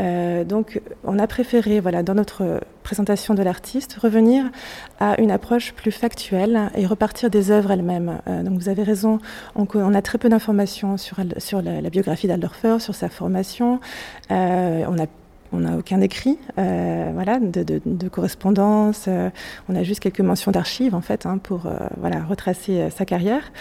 Euh, 0.00 0.44
donc, 0.44 0.80
on 1.04 1.18
a 1.18 1.26
préféré, 1.26 1.80
voilà, 1.80 2.02
dans 2.02 2.14
notre 2.14 2.60
présentation 2.84 3.34
de 3.34 3.42
l'artiste, 3.42 3.94
revenir 3.94 4.44
à 5.00 5.20
une 5.20 5.30
approche 5.30 5.72
plus 5.72 5.92
factuelle 5.92 6.70
et 6.76 6.86
repartir 6.86 7.30
des 7.30 7.50
œuvres 7.50 7.72
elles-mêmes. 7.72 8.18
Donc, 8.26 8.58
vous 8.58 8.68
avez 8.68 8.82
raison, 8.82 9.18
on, 9.54 9.94
a 9.94 10.02
très 10.02 10.18
peu 10.18 10.28
d'informations 10.28 10.96
sur, 10.96 11.16
sur 11.38 11.62
la, 11.62 11.90
biographie 11.90 12.26
d'Aldorfer, 12.26 12.78
sur 12.80 12.94
sa 12.94 13.08
formation. 13.08 13.80
On 14.30 14.98
a 14.98 15.06
on 15.52 15.60
n'a 15.60 15.76
aucun 15.76 16.00
écrit, 16.00 16.38
euh, 16.58 17.12
de, 17.84 18.08
correspondance. 18.08 19.04
Euh, 19.08 19.30
on 19.68 19.76
a 19.76 19.82
juste 19.82 20.00
quelques 20.00 20.20
mentions 20.20 20.50
d'archives 20.50 20.94
en 20.94 21.00
fait 21.00 21.26
hein, 21.26 21.38
pour 21.38 21.66
euh, 21.66 21.76
voilà 21.98 22.22
retracer 22.24 22.88
sa 22.90 23.04
carrière. 23.04 23.52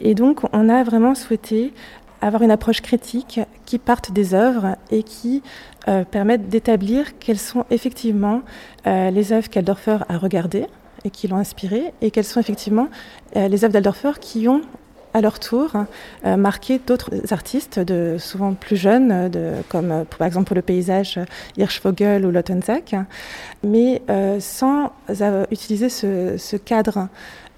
Et 0.00 0.14
donc 0.14 0.40
on 0.52 0.68
a 0.68 0.82
vraiment 0.84 1.14
souhaité 1.14 1.72
avoir 2.20 2.42
une 2.42 2.52
approche 2.52 2.80
critique 2.80 3.40
qui 3.66 3.78
parte 3.78 4.12
des 4.12 4.32
œuvres 4.32 4.76
et 4.92 5.02
qui 5.02 5.42
permette 6.12 6.48
d'établir 6.48 7.18
quelles 7.18 7.38
sont 7.38 7.64
effectivement 7.70 8.42
les 8.84 9.32
œuvres 9.32 9.50
qu'Aldorfer 9.50 9.98
a 10.08 10.18
regardées 10.18 10.66
et 11.04 11.10
qui 11.10 11.26
l'ont 11.26 11.38
inspiré 11.38 11.92
et 12.00 12.12
quelles 12.12 12.24
sont 12.24 12.38
effectivement 12.38 12.86
les 13.34 13.64
œuvres 13.64 13.72
d'Aldorfer 13.72 14.12
qui 14.20 14.46
ont 14.46 14.60
à 15.14 15.20
leur 15.20 15.38
tour 15.38 15.72
euh, 16.24 16.36
marqué 16.36 16.80
d'autres 16.84 17.32
artistes, 17.32 17.78
de, 17.78 18.16
souvent 18.18 18.54
plus 18.54 18.76
jeunes, 18.76 19.28
de, 19.28 19.52
comme 19.68 19.92
euh, 19.92 20.04
par 20.04 20.26
exemple 20.26 20.46
pour 20.46 20.56
le 20.56 20.62
paysage 20.62 21.18
Hirschvogel 21.56 22.24
ou 22.24 22.30
Lottenzak, 22.30 22.94
mais 23.62 24.02
euh, 24.10 24.40
sans 24.40 24.92
utiliser 25.50 25.88
ce, 25.88 26.56
cadre 26.56 27.08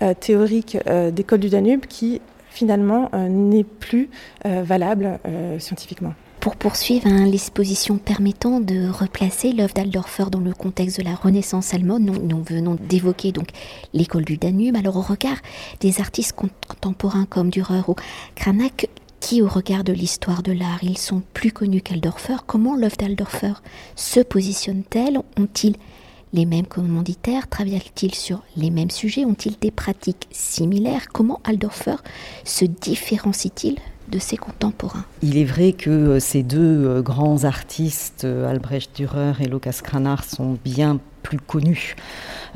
euh, 0.03 0.15
théorique 0.15 0.77
euh, 0.87 1.11
d'école 1.11 1.41
du 1.41 1.49
Danube 1.49 1.87
qui 1.87 2.21
finalement 2.51 3.11
euh, 3.15 3.29
n'est 3.29 3.65
plus 3.65 4.09
valable 4.45 5.19
scientifiquement. 5.59 6.15
Pour 6.45 6.57
poursuivre, 6.57 7.07
hein, 7.07 7.25
l'exposition 7.25 7.97
permettant 7.97 8.61
de 8.61 8.91
replacer 8.91 9.55
l'œuvre 9.55 9.73
d'Aldorfer 9.73 10.27
dans 10.31 10.41
le 10.41 10.53
contexte 10.53 10.99
de 10.99 11.03
la 11.03 11.15
Renaissance 11.15 11.73
allemande, 11.73 12.03
nous, 12.03 12.43
venons 12.43 12.77
d'évoquer 12.87 13.33
donc 13.33 13.49
l'école 13.95 14.27
du 14.27 14.37
Danube. 14.37 14.77
Alors 14.77 14.99
au 14.99 15.01
regard 15.01 15.39
des 15.81 16.03
artistes 16.03 16.37
contemporains 16.37 17.25
comme 17.25 17.49
Dürer 17.49 17.81
ou 17.89 17.95
Cranach, 18.35 18.89
qui 19.21 19.41
au 19.41 19.49
regard 19.49 19.85
de 19.85 19.95
l'histoire 19.95 20.43
de 20.43 20.53
l'art, 20.53 20.81
ils 20.85 20.99
sont 20.99 21.23
plus 21.33 21.51
connus 21.51 21.81
qu'Aldorfer, 21.81 22.37
comment 22.47 22.77
l'œuvre 22.77 22.99
d'Aldorfer 22.99 23.55
se 23.97 24.21
positionne-t-elle? 24.21 25.21
Ont-ils 25.39 25.77
les 26.35 26.45
mêmes 26.45 26.67
commanditaires? 26.67 27.49
Travaillent-ils 27.49 28.15
sur 28.15 28.43
les 28.59 28.69
mêmes 28.69 28.91
sujets? 28.91 29.25
Ont-ils 29.25 29.59
des 29.59 29.71
pratiques 29.71 30.29
similaires? 30.31 31.09
Comment 31.11 31.41
Aldorfer 31.45 31.97
se 32.45 32.67
différencie-t-il 32.67 33.79
de 34.09 34.19
ses 34.19 34.37
contemporains. 34.37 35.05
Il 35.23 35.37
est 35.37 35.45
vrai 35.45 35.73
que 35.73 35.91
euh, 35.91 36.21
ces 36.21 36.43
deux 36.43 36.59
euh, 36.87 37.03
grands 37.03 37.45
artistes, 37.45 38.25
euh, 38.25 38.49
Albrecht 38.49 38.95
Dürer 38.97 39.33
et 39.41 39.47
Lucas 39.47 39.81
Cranach, 39.83 40.25
sont 40.25 40.59
bien 40.65 40.99
plus 41.23 41.39
connus 41.39 41.97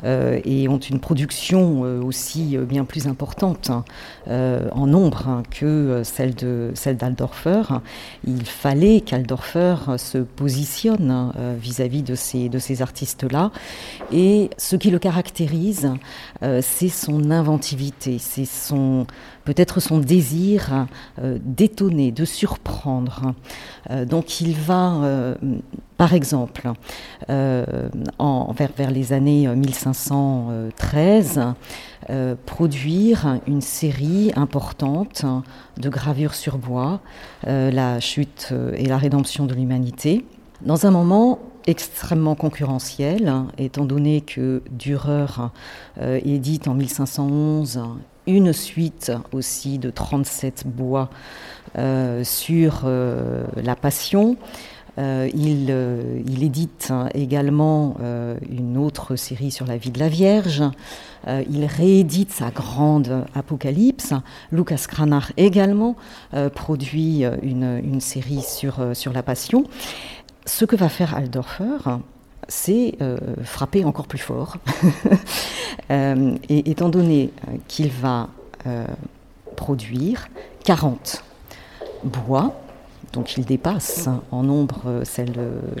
et 0.03 0.67
ont 0.67 0.77
une 0.77 0.99
production 0.99 1.83
euh, 1.83 2.01
aussi 2.01 2.57
euh, 2.57 2.63
bien 2.63 2.85
plus 2.85 3.07
importante 3.07 3.69
hein, 3.69 3.83
en 4.71 4.87
nombre 4.87 5.27
hein, 5.27 5.43
que 5.49 6.01
celle 6.03 6.35
de 6.35 6.71
celle 6.75 6.97
d'Aldorfer. 6.97 7.63
Il 8.25 8.45
fallait 8.45 9.01
qu'Aldorfer 9.01 9.75
se 9.97 10.19
positionne 10.19 11.11
hein, 11.11 11.33
vis-à-vis 11.59 12.03
de 12.03 12.15
ces 12.15 12.49
de 12.49 12.59
ces 12.59 12.81
artistes-là. 12.81 13.51
Et 14.11 14.49
ce 14.57 14.75
qui 14.75 14.91
le 14.91 14.99
caractérise, 14.99 15.91
c'est 16.61 16.89
son 16.89 17.31
inventivité, 17.31 18.17
c'est 18.19 18.45
son 18.45 19.07
peut-être 19.45 19.79
son 19.79 19.97
désir 19.97 20.87
d'étonner, 21.21 22.11
de 22.11 22.25
surprendre. 22.25 23.33
donc 24.07 24.41
il 24.41 24.53
va 24.53 25.35
par 25.99 26.13
exemple, 26.13 26.71
euh, 27.29 27.89
en, 28.19 28.53
vers, 28.53 28.71
vers, 28.71 28.89
les 28.89 29.11
années 29.11 29.49
1513, 29.89 31.41
euh, 32.09 32.35
produire 32.45 33.39
une 33.47 33.61
série 33.61 34.31
importante 34.35 35.25
de 35.77 35.89
gravures 35.89 36.33
sur 36.33 36.57
bois, 36.57 37.01
euh, 37.47 37.71
la 37.71 37.99
chute 37.99 38.53
et 38.75 38.85
la 38.85 38.97
rédemption 38.97 39.45
de 39.45 39.53
l'humanité, 39.53 40.25
dans 40.61 40.85
un 40.85 40.91
moment 40.91 41.39
extrêmement 41.67 42.35
concurrentiel, 42.35 43.33
étant 43.57 43.85
donné 43.85 44.21
que 44.21 44.63
Dürer 44.71 45.51
édite 46.23 46.67
en 46.67 46.73
1511 46.73 47.81
une 48.27 48.53
suite 48.53 49.11
aussi 49.31 49.77
de 49.77 49.89
37 49.89 50.63
bois 50.65 51.09
sur 52.23 52.89
la 53.55 53.75
Passion. 53.75 54.37
Euh, 54.99 55.29
il, 55.33 55.67
euh, 55.69 56.21
il, 56.27 56.43
édite 56.43 56.91
également 57.13 57.95
euh, 58.01 58.37
une 58.49 58.77
autre 58.77 59.15
série 59.15 59.49
sur 59.49 59.65
la 59.65 59.77
vie 59.77 59.91
de 59.91 59.99
la 59.99 60.09
Vierge. 60.09 60.63
il 61.27 61.65
réédite 61.65 62.31
sa 62.31 62.49
grande 62.49 63.25
Apocalypse. 63.33 64.13
Lucas 64.51 64.85
Cranach 64.87 65.31
également 65.37 65.95
produit 66.55 67.23
une, 67.43 67.81
une, 67.83 68.01
série 68.01 68.41
sur, 68.41 68.95
sur 68.95 69.13
la 69.13 69.21
Passion. 69.21 69.63
Ce 70.45 70.65
que 70.65 70.75
va 70.75 70.89
faire 70.89 71.15
Aldorfer, 71.15 71.99
c'est 72.47 72.97
frapper 73.43 73.85
encore 73.85 74.07
plus 74.07 74.17
fort. 74.17 74.57
et 75.89 76.71
étant 76.71 76.89
donné 76.89 77.31
qu'il 77.67 77.89
va 77.89 78.29
produire 79.55 80.29
40 80.63 81.23
bois, 82.03 82.53
donc 83.13 83.37
il 83.37 83.45
dépasse 83.45 84.09
en 84.31 84.43
nombre 84.43 84.81
euh, 84.85 85.01
celle 85.03 85.33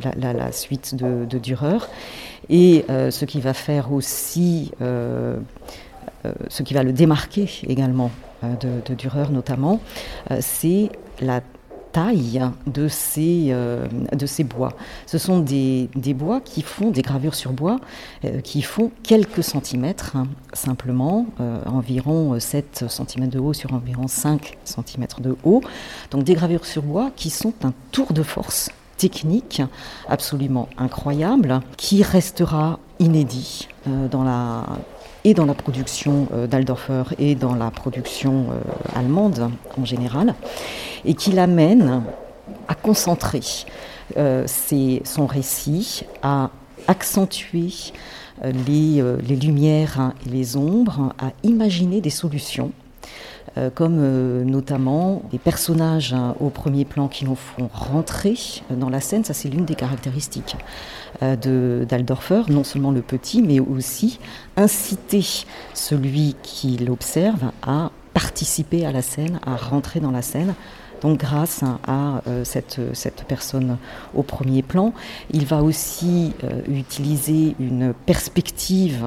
la, 0.03 0.51
suite 0.51 0.95
de, 0.95 1.25
de, 1.25 1.37
Dürer. 1.37 1.77
Et 2.49 2.85
euh, 2.89 3.11
ce 3.11 3.25
qui 3.25 3.39
va 3.39 3.53
faire 3.53 3.91
aussi, 3.91 4.71
euh, 4.81 5.37
ce 6.47 6.63
qui 6.63 6.73
va 6.73 6.83
le 6.83 6.93
démarquer 6.93 7.49
également 7.67 8.11
de, 8.43 8.69
de 8.85 8.93
Dürer 8.93 9.29
notamment, 9.31 9.79
c'est 10.39 10.89
la 11.21 11.41
taille 11.91 12.41
de 12.67 12.87
ces, 12.87 13.47
euh, 13.49 13.87
de 14.13 14.25
ces 14.25 14.43
bois. 14.43 14.73
Ce 15.05 15.17
sont 15.17 15.39
des, 15.39 15.89
des, 15.95 16.13
bois 16.13 16.41
qui 16.41 16.61
font, 16.61 16.91
des 16.91 17.01
gravures 17.01 17.35
sur 17.35 17.51
bois, 17.51 17.79
euh, 18.25 18.41
qui 18.41 18.61
font 18.61 18.91
quelques 19.03 19.43
centimètres 19.43 20.15
hein, 20.15 20.27
simplement, 20.53 21.25
euh, 21.39 21.63
environ 21.65 22.39
7 22.39 22.85
cm 22.87 23.27
de 23.29 23.39
haut 23.39 23.53
sur 23.53 23.73
environ 23.73 24.07
5 24.07 24.57
cm 24.63 25.07
de 25.19 25.35
haut. 25.43 25.61
Donc 26.11 26.23
des 26.23 26.33
gravures 26.33 26.65
sur 26.65 26.83
bois 26.83 27.11
qui 27.15 27.29
sont 27.29 27.53
un 27.63 27.73
tour 27.91 28.13
de 28.13 28.23
force 28.23 28.69
technique 28.97 29.61
absolument 30.09 30.67
incroyable, 30.77 31.61
qui 31.77 32.03
restera 32.03 32.79
inédit 32.99 33.69
dans 34.11 34.23
la 34.23 34.65
et 35.23 35.33
dans 35.33 35.45
la 35.45 35.53
production 35.53 36.27
euh, 36.33 36.47
d'Aldorfer 36.47 37.03
et 37.17 37.35
dans 37.35 37.55
la 37.55 37.71
production 37.71 38.47
euh, 38.51 38.97
allemande 38.97 39.51
en 39.77 39.85
général, 39.85 40.35
et 41.05 41.13
qui 41.13 41.31
l'amène 41.31 42.03
à 42.67 42.75
concentrer 42.75 43.41
euh, 44.17 44.45
son 44.47 45.25
récit, 45.27 46.03
à 46.23 46.49
accentuer 46.87 47.71
les, 48.43 49.03
les, 49.27 49.35
lumières 49.35 50.13
et 50.25 50.29
les 50.29 50.55
ombres, 50.55 51.13
à 51.19 51.31
imaginer 51.43 52.01
des 52.01 52.09
solutions 52.09 52.71
comme 53.75 54.43
notamment 54.43 55.21
des 55.31 55.39
personnages 55.39 56.13
hein, 56.13 56.35
au 56.39 56.49
premier 56.49 56.85
plan 56.85 57.07
qui 57.07 57.25
nous 57.25 57.35
font 57.35 57.69
rentrer 57.73 58.35
dans 58.69 58.89
la 58.89 59.01
scène, 59.01 59.23
ça 59.23 59.33
c'est 59.33 59.49
l'une 59.49 59.65
des 59.65 59.75
caractéristiques 59.75 60.55
euh, 61.21 61.85
d'Aldorfer, 61.85 62.43
non 62.49 62.63
seulement 62.63 62.91
le 62.91 63.01
petit, 63.01 63.41
mais 63.41 63.59
aussi 63.59 64.19
inciter 64.55 65.25
celui 65.73 66.35
qui 66.43 66.77
l'observe 66.77 67.51
à 67.61 67.91
participer 68.13 68.85
à 68.85 68.91
la 68.91 69.01
scène, 69.01 69.39
à 69.45 69.55
rentrer 69.55 69.99
dans 69.99 70.11
la 70.11 70.21
scène. 70.21 70.53
Donc 71.01 71.19
grâce 71.19 71.63
à 71.87 72.21
euh, 72.27 72.43
cette, 72.43 72.79
cette, 72.93 73.23
personne 73.23 73.77
au 74.13 74.23
premier 74.23 74.61
plan, 74.61 74.93
il 75.31 75.45
va 75.45 75.63
aussi 75.63 76.33
euh, 76.43 76.61
utiliser 76.67 77.55
une 77.59 77.93
perspective 78.05 79.05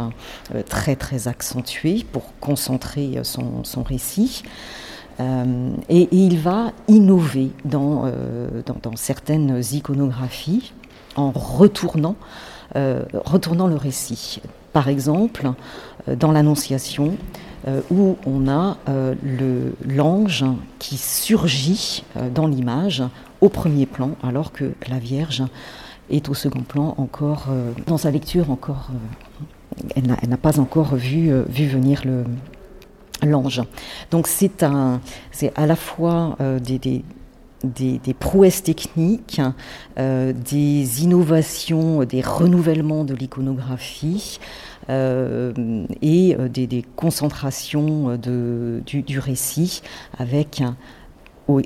très 0.68 0.96
très 0.96 1.28
accentuée 1.28 2.04
pour 2.10 2.38
concentrer 2.40 3.18
son, 3.22 3.82
récit. 3.82 4.42
Et, 5.88 6.08
il 6.10 6.38
va 6.38 6.72
innover 6.88 7.50
dans, 7.64 8.10
certaines 8.96 9.62
iconographies 9.72 10.72
en 11.16 11.32
euh, 12.76 13.04
retournant 13.12 13.66
le 13.66 13.76
récit. 13.76 14.40
Par 14.72 14.88
exemple, 14.88 15.52
euh, 16.08 16.16
dans 16.16 16.32
l'Annonciation, 16.32 17.16
euh, 17.68 17.80
où 17.90 18.16
on 18.26 18.48
a 18.48 18.76
l'ange 19.86 20.44
qui 20.78 20.96
surgit 20.96 22.04
dans 22.34 22.48
l'image 22.48 23.04
au 23.40 23.48
premier 23.48 23.86
plan, 23.86 24.16
alors 24.22 24.52
que 24.52 24.72
la 24.88 24.98
Vierge 24.98 25.44
est 26.10 26.28
au 26.28 26.34
second 26.34 26.62
plan 26.62 26.94
encore, 26.98 27.46
dans 27.86 27.98
sa 27.98 28.10
lecture 28.10 28.50
encore, 28.50 28.88
elle 29.94 30.28
n'a 30.28 30.36
pas 30.36 30.58
encore 30.58 30.96
vu, 30.96 31.30
venir 31.30 32.02
l'ange. 33.22 33.62
Donc 34.10 34.26
c'est 34.26 34.64
à 34.64 35.66
la 35.66 35.76
fois 35.76 36.36
des, 36.60 37.04
des, 37.64 38.14
prouesses 38.14 38.62
techniques, 38.62 39.40
euh, 39.98 40.32
des 40.32 41.02
innovations, 41.02 42.04
des 42.04 42.20
renouvellements 42.20 43.04
de 43.04 43.14
l'iconographie 43.14 44.38
euh, 44.90 45.52
et 46.00 46.36
euh, 46.38 46.48
des, 46.48 46.84
concentrations 46.96 48.16
du, 48.16 49.02
du, 49.02 49.18
récit 49.18 49.82
avec 50.18 50.62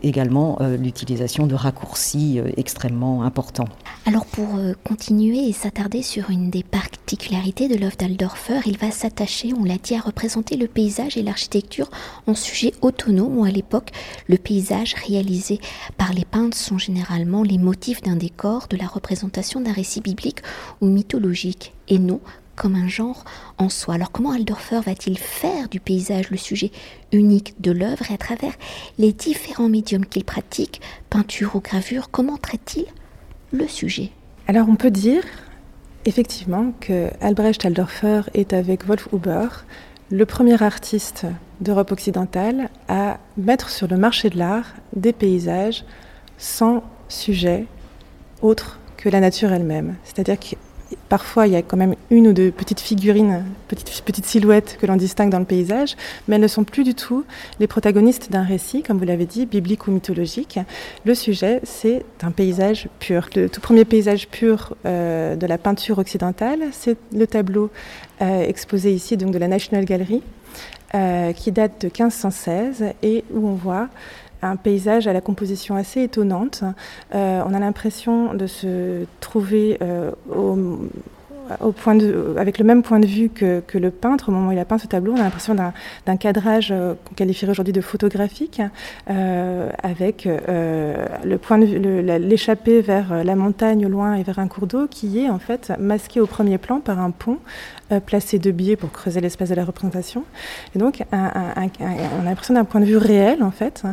également 0.02 0.58
euh, 0.60 0.76
l'utilisation 0.76 1.46
de 1.46 1.54
raccourcis 1.54 2.38
euh, 2.38 2.50
extrêmement 2.56 3.22
importants. 3.22 3.68
Alors 4.06 4.26
pour 4.26 4.56
euh, 4.56 4.72
continuer 4.84 5.48
et 5.48 5.52
s'attarder 5.52 6.02
sur 6.02 6.30
une 6.30 6.50
des 6.50 6.62
particularités 6.62 7.68
de 7.68 7.76
l'œuvre 7.76 7.96
d'Aldorfer, 7.96 8.60
il 8.66 8.78
va 8.78 8.90
s'attacher, 8.90 9.52
on 9.58 9.64
l'a 9.64 9.78
dit, 9.78 9.94
à 9.94 10.00
représenter 10.00 10.56
le 10.56 10.66
paysage 10.66 11.16
et 11.16 11.22
l'architecture 11.22 11.90
en 12.26 12.34
sujet 12.34 12.72
autonome 12.82 13.38
où 13.38 13.44
à 13.44 13.50
l'époque 13.50 13.90
le 14.26 14.38
paysage 14.38 14.94
réalisé 14.94 15.60
par 15.96 16.12
les 16.12 16.24
peintres 16.24 16.56
sont 16.56 16.78
généralement 16.78 17.42
les 17.42 17.58
motifs 17.58 18.02
d'un 18.02 18.16
décor, 18.16 18.66
de 18.68 18.76
la 18.76 18.86
représentation 18.86 19.60
d'un 19.60 19.72
récit 19.72 20.00
biblique 20.00 20.40
ou 20.80 20.86
mythologique 20.86 21.72
et 21.88 21.98
non 21.98 22.20
comme 22.56 22.74
un 22.74 22.88
genre 22.88 23.24
en 23.58 23.68
soi. 23.68 23.94
Alors 23.94 24.10
comment 24.10 24.32
Aldorfer 24.32 24.80
va-t-il 24.80 25.18
faire 25.18 25.68
du 25.68 25.78
paysage 25.78 26.30
le 26.30 26.36
sujet 26.36 26.72
unique 27.12 27.54
de 27.60 27.70
l'œuvre 27.70 28.10
et 28.10 28.14
à 28.14 28.18
travers 28.18 28.54
les 28.98 29.12
différents 29.12 29.68
médiums 29.68 30.06
qu'il 30.06 30.24
pratique, 30.24 30.80
peinture 31.10 31.54
ou 31.54 31.60
gravure, 31.60 32.10
comment 32.10 32.36
traite-t-il 32.36 32.86
le 33.52 33.68
sujet? 33.68 34.10
Alors 34.48 34.68
on 34.68 34.76
peut 34.76 34.90
dire 34.90 35.22
effectivement 36.04 36.72
que 36.80 37.10
Albrecht 37.20 37.64
Aldorfer 37.64 38.22
est 38.34 38.52
avec 38.52 38.86
Wolf 38.86 39.08
Huber 39.12 39.48
le 40.10 40.24
premier 40.24 40.62
artiste 40.62 41.26
d'Europe 41.60 41.90
occidentale 41.90 42.70
à 42.88 43.18
mettre 43.36 43.70
sur 43.70 43.88
le 43.88 43.96
marché 43.96 44.30
de 44.30 44.38
l'art 44.38 44.74
des 44.94 45.12
paysages 45.12 45.84
sans 46.38 46.84
sujet 47.08 47.66
autre 48.42 48.78
que 48.96 49.08
la 49.08 49.20
nature 49.20 49.52
elle-même. 49.52 49.96
C'est-à-dire 50.04 50.38
que 50.38 50.56
Parfois, 51.08 51.46
il 51.46 51.52
y 51.52 51.56
a 51.56 51.62
quand 51.62 51.76
même 51.76 51.94
une 52.10 52.28
ou 52.28 52.32
deux 52.32 52.50
petites 52.50 52.80
figurines, 52.80 53.44
petites, 53.68 54.02
petites 54.04 54.26
silhouettes 54.26 54.76
que 54.80 54.86
l'on 54.86 54.96
distingue 54.96 55.30
dans 55.30 55.38
le 55.38 55.44
paysage, 55.44 55.96
mais 56.26 56.36
elles 56.36 56.42
ne 56.42 56.48
sont 56.48 56.64
plus 56.64 56.84
du 56.84 56.94
tout 56.94 57.24
les 57.60 57.66
protagonistes 57.66 58.30
d'un 58.30 58.42
récit, 58.42 58.82
comme 58.82 58.98
vous 58.98 59.04
l'avez 59.04 59.26
dit, 59.26 59.46
biblique 59.46 59.86
ou 59.86 59.92
mythologique. 59.92 60.58
Le 61.04 61.14
sujet, 61.14 61.60
c'est 61.64 62.04
un 62.22 62.30
paysage 62.30 62.88
pur. 62.98 63.28
Le 63.36 63.48
tout 63.48 63.60
premier 63.60 63.84
paysage 63.84 64.28
pur 64.28 64.74
euh, 64.84 65.36
de 65.36 65.46
la 65.46 65.58
peinture 65.58 65.98
occidentale, 65.98 66.60
c'est 66.72 66.96
le 67.12 67.26
tableau 67.26 67.70
euh, 68.20 68.42
exposé 68.42 68.92
ici 68.92 69.16
donc 69.16 69.32
de 69.32 69.38
la 69.38 69.48
National 69.48 69.84
Gallery, 69.84 70.22
euh, 70.94 71.32
qui 71.32 71.52
date 71.52 71.82
de 71.82 71.86
1516 71.86 72.84
et 73.02 73.24
où 73.32 73.48
on 73.48 73.54
voit 73.54 73.88
un 74.48 74.56
paysage 74.56 75.06
à 75.06 75.12
la 75.12 75.20
composition 75.20 75.76
assez 75.76 76.02
étonnante. 76.02 76.62
Euh, 77.14 77.42
on 77.46 77.54
a 77.54 77.58
l'impression 77.58 78.34
de 78.34 78.46
se 78.46 79.04
trouver 79.20 79.78
euh, 79.82 80.12
au, 80.30 80.58
de, 81.94 82.34
avec 82.38 82.58
le 82.58 82.64
même 82.64 82.82
point 82.82 83.00
de 83.00 83.06
vue 83.06 83.28
que, 83.28 83.62
le 83.74 83.90
peintre 83.90 84.30
au 84.30 84.32
moment 84.32 84.48
où 84.48 84.52
il 84.52 84.58
a 84.58 84.64
peint 84.64 84.78
ce 84.78 84.86
tableau. 84.86 85.12
On 85.12 85.20
a 85.20 85.24
l'impression 85.24 85.54
d'un 85.54 86.16
cadrage 86.16 86.70
euh, 86.70 86.94
qu'on 87.04 87.14
qualifierait 87.14 87.50
aujourd'hui 87.50 87.72
de 87.72 87.80
photographique, 87.80 88.62
euh, 89.10 89.70
avec 89.82 90.26
euh, 90.26 91.06
le 91.24 91.38
point 91.38 91.58
l'échappée 91.58 92.80
vers 92.80 93.24
la 93.24 93.36
montagne 93.36 93.84
au 93.86 93.88
loin 93.88 94.14
et 94.14 94.22
vers 94.22 94.38
un 94.38 94.48
cours 94.48 94.66
d'eau 94.66 94.86
qui 94.88 95.18
est 95.20 95.28
en 95.28 95.38
fait 95.38 95.72
masqué 95.78 96.20
au 96.20 96.26
premier 96.26 96.58
plan 96.58 96.80
par 96.80 97.00
un 97.00 97.10
pont 97.10 97.38
placé 98.04 98.40
de 98.40 98.50
biais 98.50 98.74
pour 98.74 98.90
creuser 98.90 99.20
l'espace 99.20 99.50
de 99.50 99.54
la 99.54 99.64
représentation. 99.64 100.24
Et 100.74 100.78
donc, 100.78 101.04
on 101.12 101.16
a 101.16 102.24
l'impression 102.24 102.54
d'un 102.54 102.64
point 102.64 102.80
de 102.80 102.84
vue 102.84 102.96
réel 102.96 103.44
en 103.44 103.52
fait, 103.52 103.84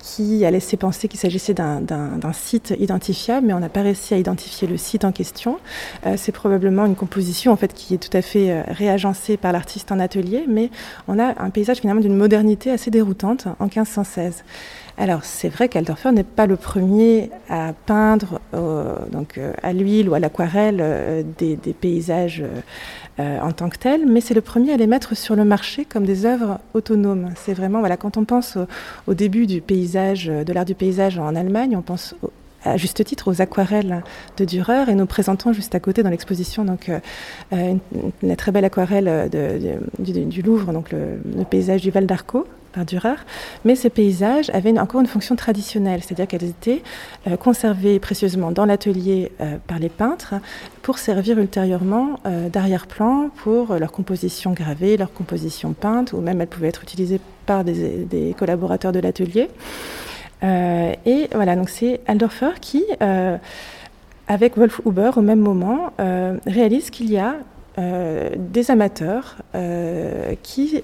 qui 0.00 0.44
a 0.46 0.50
laissé 0.50 0.78
penser 0.78 1.08
qu'il 1.08 1.20
s'agissait 1.20 1.52
d'un 1.52 2.32
site 2.32 2.74
identifiable, 2.78 3.46
mais 3.46 3.52
on 3.52 3.60
n'a 3.60 3.68
pas 3.68 3.82
réussi 3.82 4.14
à 4.14 4.16
identifier 4.16 4.66
le 4.66 4.78
site 4.78 5.04
en 5.04 5.12
question. 5.12 5.58
Euh, 6.06 6.14
c'est 6.16 6.32
probablement 6.32 6.86
une 6.86 6.94
composition 6.94 7.52
en 7.52 7.56
fait 7.56 7.72
qui 7.72 7.94
est 7.94 7.98
tout 7.98 8.16
à 8.16 8.22
fait 8.22 8.50
euh, 8.50 8.62
réagencée 8.68 9.36
par 9.36 9.52
l'artiste 9.52 9.90
en 9.92 9.98
atelier, 9.98 10.44
mais 10.48 10.70
on 11.08 11.18
a 11.18 11.40
un 11.42 11.50
paysage 11.50 11.78
finalement 11.78 12.00
d'une 12.00 12.16
modernité 12.16 12.70
assez 12.70 12.90
déroutante 12.90 13.46
en 13.58 13.64
1516. 13.64 14.44
Alors 14.96 15.24
c'est 15.24 15.48
vrai 15.48 15.68
qu'Alderfer 15.68 16.12
n'est 16.12 16.24
pas 16.24 16.46
le 16.46 16.56
premier 16.56 17.30
à 17.48 17.72
peindre 17.86 18.40
euh, 18.54 18.96
donc 19.12 19.40
à 19.62 19.72
l'huile 19.72 20.08
ou 20.08 20.14
à 20.14 20.18
l'aquarelle 20.18 21.24
des, 21.38 21.56
paysages 21.56 22.42
en 23.18 23.52
tant 23.52 23.68
que 23.68 23.78
tels, 23.78 24.06
mais 24.06 24.20
c'est 24.20 24.34
le 24.34 24.40
premier 24.40 24.72
à 24.72 24.76
les 24.76 24.88
mettre 24.88 25.16
sur 25.16 25.36
le 25.36 25.44
marché 25.44 25.84
comme 25.84 26.04
des 26.04 26.26
œuvres 26.26 26.58
autonomes. 26.74 27.30
C'est 27.36 27.54
vraiment 27.54 27.78
voilà 27.78 27.96
quand 27.96 28.16
on 28.16 28.24
pense 28.24 28.56
au, 28.56 28.66
au 29.06 29.14
début 29.14 29.46
du 29.46 29.60
paysage, 29.60 30.26
de 30.26 30.52
l'art 30.52 30.64
du 30.64 30.74
paysage 30.74 31.16
en 31.18 31.36
Allemagne, 31.36 31.76
on 31.76 31.82
pense 31.82 32.16
au, 32.22 32.32
à 32.64 32.76
juste 32.76 33.04
titre 33.04 33.30
aux 33.30 33.40
aquarelles 33.40 34.02
de 34.36 34.44
Dürer 34.44 34.84
et 34.88 34.94
nous 34.94 35.06
présentons 35.06 35.52
juste 35.52 35.74
à 35.74 35.80
côté 35.80 36.02
dans 36.02 36.10
l'exposition 36.10 36.64
donc 36.64 36.88
euh, 36.88 36.98
une, 37.52 37.80
une, 38.22 38.36
très 38.36 38.52
belle 38.52 38.64
aquarelle 38.64 39.30
du, 39.98 40.42
Louvre 40.42 40.72
donc 40.72 40.92
le, 40.92 41.44
paysage 41.44 41.82
du 41.82 41.90
Val 41.90 42.06
d'Arco 42.06 42.46
par 42.72 42.84
Dürer, 42.84 43.16
mais 43.64 43.74
ces 43.74 43.90
paysages 43.90 44.50
avaient 44.50 44.78
encore 44.78 45.00
une 45.00 45.06
fonction 45.06 45.36
traditionnelle, 45.36 46.02
c'est-à-dire 46.02 46.26
qu'elles 46.26 46.48
étaient 46.48 46.82
euh, 47.26 47.36
conservées 47.36 47.98
précieusement 47.98 48.52
dans 48.52 48.64
l'atelier 48.64 49.32
euh, 49.40 49.56
par 49.66 49.78
les 49.78 49.88
peintres 49.88 50.34
pour 50.82 50.98
servir 50.98 51.38
ultérieurement 51.38 52.20
euh, 52.26 52.48
d'arrière-plan 52.48 53.30
pour 53.36 53.74
leur 53.74 53.92
composition 53.92 54.52
gravée, 54.52 54.96
leur 54.96 55.12
composition 55.12 55.72
peinte, 55.72 56.12
ou 56.12 56.20
même 56.20 56.40
elles 56.40 56.48
pouvaient 56.48 56.68
être 56.68 56.82
utilisées 56.82 57.20
par 57.46 57.64
des 57.64 58.34
collaborateurs 58.38 58.92
de 58.92 59.00
l'atelier. 59.00 59.48
Euh, 60.42 60.92
et 61.04 61.28
voilà, 61.34 61.56
donc 61.56 61.68
c'est 61.68 62.00
Aldorfer 62.06 62.60
qui, 62.60 62.84
euh, 63.02 63.36
avec 64.26 64.56
Wolf 64.56 64.80
Huber, 64.86 65.10
au 65.16 65.22
même 65.22 65.40
moment, 65.40 65.92
euh, 66.00 66.36
réalise 66.46 66.90
qu'il 66.90 67.10
y 67.10 67.18
a 67.18 67.36
des 68.36 68.72
amateurs 68.72 69.36
qui 70.42 70.82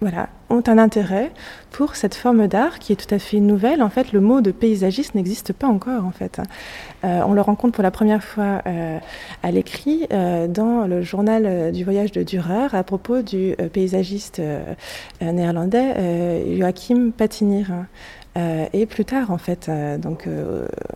voilà, 0.00 0.28
ont 0.50 0.62
un 0.66 0.78
intérêt 0.78 1.30
pour 1.70 1.94
cette 1.94 2.16
forme 2.16 2.48
d'art 2.48 2.80
qui 2.80 2.92
est 2.92 2.96
tout 2.96 3.14
à 3.14 3.20
fait 3.20 3.38
nouvelle. 3.38 3.84
En 3.84 3.88
fait, 3.88 4.12
le 4.12 4.20
mot 4.20 4.40
de 4.40 4.50
paysagiste 4.50 5.14
n'existe 5.14 5.52
pas 5.52 5.68
encore. 5.68 6.04
En 6.04 6.10
fait, 6.10 6.40
on 7.04 7.34
le 7.34 7.40
rencontre 7.40 7.74
pour 7.74 7.84
la 7.84 7.92
première 7.92 8.24
fois 8.24 8.62
à 9.44 9.50
l'écrit 9.52 10.08
dans 10.48 10.88
le 10.88 11.02
journal 11.02 11.70
du 11.70 11.84
voyage 11.84 12.10
de 12.10 12.24
Dürer 12.24 12.66
à 12.72 12.82
propos 12.82 13.22
du 13.22 13.54
paysagiste 13.72 14.42
néerlandais 15.20 16.56
Joachim 16.58 17.12
Patinir. 17.16 17.68
Et 18.36 18.86
plus 18.86 19.04
tard, 19.04 19.30
en 19.30 19.38
fait, 19.38 19.70
donc 19.98 20.28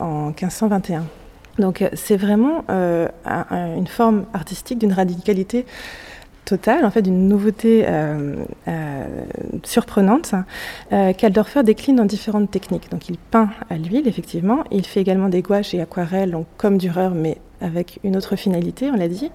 en 0.01 0.27
1521. 0.29 1.05
Donc, 1.59 1.85
c'est 1.94 2.16
vraiment 2.16 2.64
un, 2.68 3.77
une 3.77 3.87
forme 3.87 4.25
artistique 4.33 4.79
d'une 4.79 4.92
radicalité 4.92 5.64
totale, 6.46 6.87
en 6.87 6.90
fait, 6.90 7.03
d'une 7.03 7.29
nouveauté 7.29 7.85
euh, 7.87 8.37
euh, 8.68 9.05
surprenante, 9.64 10.33
euh, 10.92 11.12
qu'Aldorfer 11.12 11.62
décline 11.62 11.96
dans 11.96 12.07
différentes 12.07 12.51
techniques. 12.51 12.90
Donc, 12.90 13.11
il 13.11 13.18
peint 13.18 13.51
à 13.68 13.77
l'huile, 13.77 14.09
effectivement. 14.09 14.64
Il 14.70 14.87
fait 14.87 15.01
également 15.01 15.29
des 15.29 15.42
gouaches 15.42 15.75
et 15.75 15.81
aquarelles, 15.83 16.31
donc 16.31 16.46
comme 16.57 16.79
Dürer, 16.79 17.11
mais 17.14 17.37
avec 17.61 17.99
une 18.05 18.16
autre 18.16 18.37
finalité, 18.37 18.90
on 18.90 18.96
l'a 18.96 19.09
dit. 19.09 19.31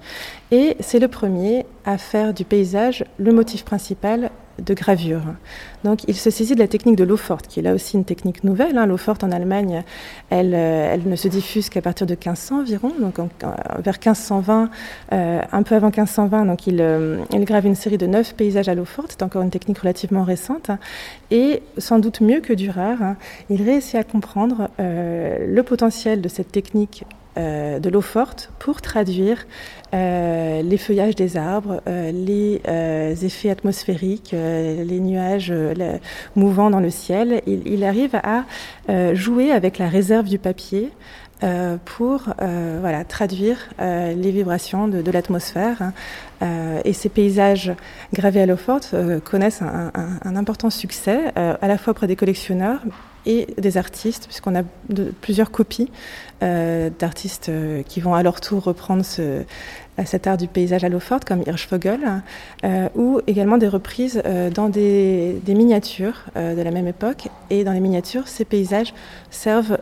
Et 0.50 0.76
c'est 0.80 0.98
le 0.98 1.08
premier 1.08 1.66
à 1.84 1.98
faire 1.98 2.32
du 2.34 2.44
paysage 2.44 3.04
le 3.18 3.32
motif 3.32 3.64
principal 3.64 4.30
de 4.58 4.74
gravure. 4.74 5.22
Donc 5.84 6.04
il 6.08 6.16
se 6.16 6.30
saisit 6.30 6.54
de 6.54 6.60
la 6.60 6.68
technique 6.68 6.96
de 6.96 7.04
l'eau 7.04 7.16
forte, 7.16 7.46
qui 7.46 7.60
est 7.60 7.62
là 7.62 7.74
aussi 7.74 7.96
une 7.96 8.04
technique 8.04 8.44
nouvelle. 8.44 8.78
Hein. 8.78 8.86
L'eau 8.86 8.96
forte 8.96 9.24
en 9.24 9.30
Allemagne, 9.30 9.82
elle, 10.30 10.54
euh, 10.54 10.94
elle, 10.94 11.08
ne 11.08 11.16
se 11.16 11.28
diffuse 11.28 11.68
qu'à 11.68 11.82
partir 11.82 12.06
de 12.06 12.14
1500 12.14 12.60
environ, 12.60 12.92
donc 12.98 13.16
vers 13.78 13.94
1520, 13.94 14.70
euh, 15.12 15.40
un 15.50 15.62
peu 15.62 15.74
avant 15.74 15.88
1520, 15.88 16.46
donc 16.46 16.66
il, 16.66 16.80
euh, 16.80 17.18
il, 17.32 17.44
grave 17.44 17.66
une 17.66 17.74
série 17.74 17.98
de 17.98 18.06
neuf 18.06 18.34
paysages 18.34 18.68
à 18.68 18.74
l'eau 18.74 18.84
forte. 18.84 19.12
C'est 19.12 19.22
encore 19.22 19.42
une 19.42 19.50
technique 19.50 19.78
relativement 19.78 20.24
récente, 20.24 20.70
hein. 20.70 20.78
et 21.30 21.62
sans 21.78 21.98
doute 21.98 22.20
mieux 22.20 22.40
que 22.40 22.52
Dürer, 22.52 22.96
hein, 23.00 23.16
il 23.50 23.62
réussit 23.62 23.96
à 23.96 24.04
comprendre 24.04 24.68
le 24.78 25.62
potentiel 25.62 26.20
de 26.20 26.28
cette 26.28 26.52
technique 26.52 27.04
de 27.36 27.88
l'eau 27.88 28.00
forte 28.00 28.50
pour 28.58 28.82
traduire 28.82 29.46
euh, 29.94 30.62
les 30.62 30.78
feuillages 30.78 31.14
des 31.14 31.36
arbres, 31.36 31.82
euh, 31.86 32.10
les 32.12 32.62
euh, 32.66 33.14
effets 33.14 33.50
atmosphériques, 33.50 34.32
euh, 34.32 34.84
les 34.84 35.00
nuages 35.00 35.52
le, 35.52 35.98
mouvants 36.34 36.70
dans 36.70 36.80
le 36.80 36.90
ciel. 36.90 37.42
Il, 37.46 37.62
il 37.66 37.84
arrive 37.84 38.14
à 38.14 38.44
jouer 39.14 39.52
avec 39.52 39.78
la 39.78 39.88
réserve 39.88 40.28
du 40.28 40.38
papier 40.38 40.90
pour 41.84 42.24
voilà, 42.38 43.04
traduire 43.04 43.68
les 43.80 44.30
vibrations 44.30 44.86
de, 44.88 45.02
de 45.02 45.10
l'atmosphère. 45.10 45.92
Hein. 46.40 46.80
et 46.84 46.92
ces 46.92 47.08
paysages 47.08 47.72
gravés 48.12 48.42
à 48.42 48.46
l'eau 48.46 48.56
forte 48.56 48.94
connaissent 49.24 49.62
un, 49.62 49.90
un, 49.94 50.18
un, 50.24 50.36
important 50.36 50.70
succès, 50.70 51.32
à 51.34 51.66
la 51.66 51.78
fois 51.78 51.92
auprès 51.92 52.06
des 52.06 52.16
collectionneurs 52.16 52.80
et 53.26 53.46
des 53.58 53.76
artistes, 53.76 54.26
puisqu'on 54.26 54.54
a 54.54 54.62
plusieurs 55.20 55.50
copies 55.50 55.90
d'artistes 56.40 57.52
qui 57.86 58.00
vont 58.00 58.14
à 58.14 58.22
leur 58.24 58.40
tour 58.40 58.64
reprendre 58.64 59.04
ce, 59.04 59.44
cet 60.04 60.26
art 60.26 60.36
du 60.36 60.48
paysage 60.48 60.84
à 60.84 60.88
l'eau 60.88 61.00
forte, 61.00 61.24
comme 61.24 61.42
Hirschvogel, 61.46 62.22
euh, 62.64 62.88
ou 62.94 63.20
également 63.26 63.58
des 63.58 63.68
reprises 63.68 64.22
euh, 64.24 64.50
dans 64.50 64.68
des, 64.68 65.40
miniatures 65.46 66.24
euh, 66.36 66.54
de 66.54 66.62
la 66.62 66.70
même 66.70 66.88
époque. 66.88 67.28
Et 67.50 67.64
dans 67.64 67.72
les 67.72 67.80
miniatures, 67.80 68.28
ces 68.28 68.44
paysages 68.44 68.94
servent 69.30 69.78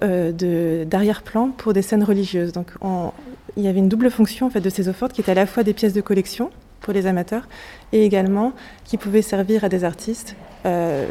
d'arrière-plan 0.87 1.51
pour 1.57 1.73
des 1.73 1.83
scènes 1.83 2.05
religieuses. 2.05 2.53
Donc 2.53 2.73
on, 2.81 3.13
il 3.57 3.63
y 3.63 3.69
avait 3.69 3.79
une 3.79 3.89
double 3.89 4.11
fonction 4.11 4.47
en 4.47 4.51
fait, 4.51 4.61
de 4.61 4.71
ces 4.71 4.89
eaux 4.89 4.93
fortes 4.93 5.13
qui 5.13 5.21
étaient 5.21 5.33
à 5.33 5.35
la 5.35 5.47
fois 5.47 5.63
des 5.63 5.75
pièces 5.75 5.93
de 5.93 6.01
collection 6.01 6.51
pour 6.81 6.93
les 6.93 7.07
amateurs 7.07 7.47
et 7.93 8.05
également 8.05 8.53
qui 8.85 8.97
pouvaient 8.97 9.23
servir 9.23 9.65
à 9.65 9.69
des 9.69 9.85
artistes 9.85 10.35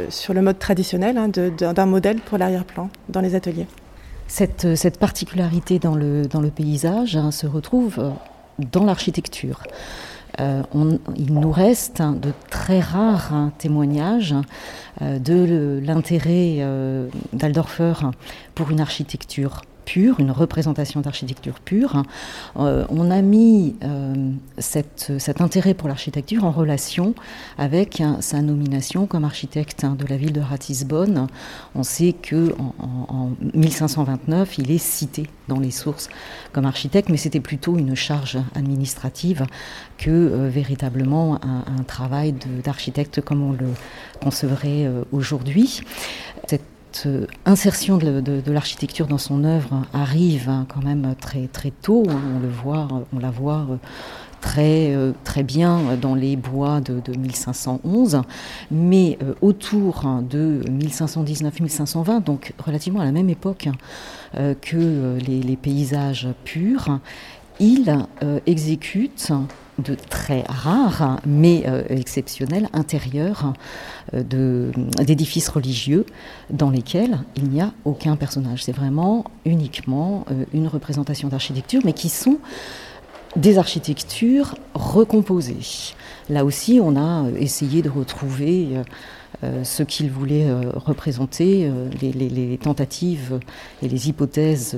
sur 0.09 0.33
le 0.33 0.41
mode 0.41 0.59
traditionnel 0.59 1.17
hein, 1.17 1.29
d'un 1.29 1.85
modèle 1.85 2.19
pour 2.19 2.37
l'arrière-plan 2.37 2.89
dans 3.09 3.21
les 3.21 3.35
ateliers. 3.35 3.67
Cette, 4.27 4.75
cette, 4.75 4.99
particularité 4.99 5.79
dans 5.79 5.95
le, 5.95 6.49
paysage 6.55 7.15
hein, 7.15 7.31
se 7.31 7.47
retrouve 7.47 8.13
dans 8.59 8.85
l'architecture. 8.85 9.63
Euh, 10.39 10.63
il 11.17 11.33
nous 11.33 11.51
reste 11.51 12.01
de 12.01 12.31
très 12.49 12.79
rares 12.79 13.33
hein, 13.33 13.51
témoignages 13.57 14.35
euh, 15.01 15.19
de 15.19 15.81
l'intérêt 15.83 16.57
euh, 16.59 17.07
d'Aldorfer 17.33 17.93
pour 18.55 18.69
une 18.69 18.79
architecture 18.79 19.61
pure, 19.89 20.19
une 20.19 20.29
représentation 20.29 21.01
d'architecture 21.01 21.59
pure. 21.59 22.03
Euh, 22.57 22.85
on 22.89 23.09
a 23.09 23.23
mis 23.23 23.75
euh, 23.83 24.13
cet 24.59 25.41
intérêt 25.41 25.73
pour 25.73 25.87
l'architecture 25.87 26.43
en 26.45 26.51
relation 26.51 27.15
avec 27.57 28.03
sa 28.19 28.43
nomination 28.43 29.07
comme 29.07 29.25
architecte 29.25 29.83
hein, 29.83 29.95
de 29.97 30.05
la 30.05 30.15
ville 30.15 30.31
de 30.31 30.41
Ratisbonne. 30.41 31.25
On 31.73 31.81
sait 31.81 32.13
que 32.13 32.53
en, 32.59 32.75
en, 32.77 33.15
en 33.15 33.31
1529, 33.55 34.59
il 34.59 34.69
est 34.69 34.77
cité 34.77 35.25
dans 35.47 35.59
les 35.59 35.71
sources 35.71 36.09
comme 36.53 36.65
architecte, 36.65 37.09
mais 37.09 37.17
c'était 37.17 37.39
plutôt 37.39 37.75
une 37.75 37.95
charge 37.95 38.37
administrative 38.53 39.47
que 39.97 40.11
euh, 40.11 40.49
véritablement 40.49 41.39
un, 41.43 41.83
travail 41.87 42.35
d'architecte 42.63 43.21
comme 43.21 43.41
on 43.41 43.53
le 43.53 43.69
concevrait 44.21 44.87
aujourd'hui. 45.11 45.81
Cette 46.91 47.07
insertion 47.45 47.97
de, 47.97 48.51
l'architecture 48.51 49.07
dans 49.07 49.17
son 49.17 49.43
œuvre 49.43 49.83
arrive 49.93 50.49
hein, 50.49 50.65
quand 50.73 50.83
même 50.83 51.15
très, 51.19 51.47
très 51.47 51.71
tôt. 51.71 52.03
Hein. 52.09 52.19
on, 52.35 52.39
le 52.39 52.49
voit, 52.49 52.87
on 53.13 53.19
la 53.19 53.31
voit 53.31 53.65
très, 54.39 54.93
euh, 54.95 55.11
très 55.23 55.43
bien 55.43 55.97
dans 56.01 56.15
les 56.15 56.35
bois 56.35 56.81
de, 56.81 57.01
1511, 57.15 58.21
mais 58.71 59.17
euh, 59.21 59.33
autour 59.41 60.05
de 60.29 60.61
1519-1520, 60.69 62.23
donc 62.23 62.53
relativement 62.63 63.01
à 63.01 63.05
la 63.05 63.11
même 63.11 63.29
époque 63.29 63.69
euh, 64.35 64.53
que 64.59 65.17
les, 65.25 65.55
paysages 65.57 66.27
purs, 66.45 66.99
il 67.59 68.05
exécute 68.45 69.31
de 69.79 69.95
très 69.95 70.43
rares 70.47 71.19
mais 71.25 71.63
exceptionnels 71.89 72.69
intérieurs 72.73 73.53
d'édifices 74.13 75.49
religieux 75.49 76.05
dans 76.49 76.69
lesquels 76.69 77.19
il 77.35 77.49
n'y 77.49 77.61
a 77.61 77.71
aucun 77.85 78.15
personnage. 78.15 78.63
C'est 78.63 78.75
vraiment 78.75 79.25
uniquement 79.45 80.25
une 80.53 80.67
représentation 80.67 81.29
d'architecture, 81.29 81.81
mais 81.85 81.93
qui 81.93 82.09
sont 82.09 82.39
des 83.35 83.57
architectures 83.57 84.55
recomposées. 84.73 85.93
Là 86.29 86.45
aussi, 86.45 86.79
on 86.81 86.95
a 86.95 87.25
euh, 87.25 87.35
essayé 87.37 87.81
de 87.81 87.89
retrouver 87.89 88.69
euh, 88.71 88.79
euh, 88.79 88.83
ce 89.41 89.83
qu'il 89.83 90.11
voulait 90.11 90.51
représenter. 90.73 91.71
Les, 92.01 92.59
tentatives 92.61 93.39
et 93.81 93.87
les 93.87 94.09
hypothèses 94.09 94.77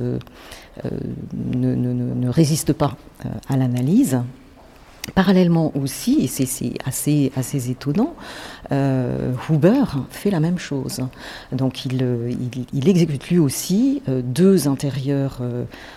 ne, 1.33 2.29
résistent 2.29 2.73
pas 2.73 2.95
à 3.49 3.57
l'analyse. 3.57 4.21
Parallèlement 5.15 5.71
aussi, 5.75 6.19
et 6.21 6.27
c'est 6.27 6.73
assez, 6.85 7.31
étonnant, 7.69 8.13
Huber 8.69 9.83
fait 10.11 10.29
la 10.29 10.39
même 10.39 10.59
chose. 10.59 11.01
Donc 11.51 11.85
il, 11.85 12.87
exécute 12.87 13.29
lui 13.29 13.39
aussi 13.39 14.03
deux 14.07 14.67
intérieurs 14.67 15.41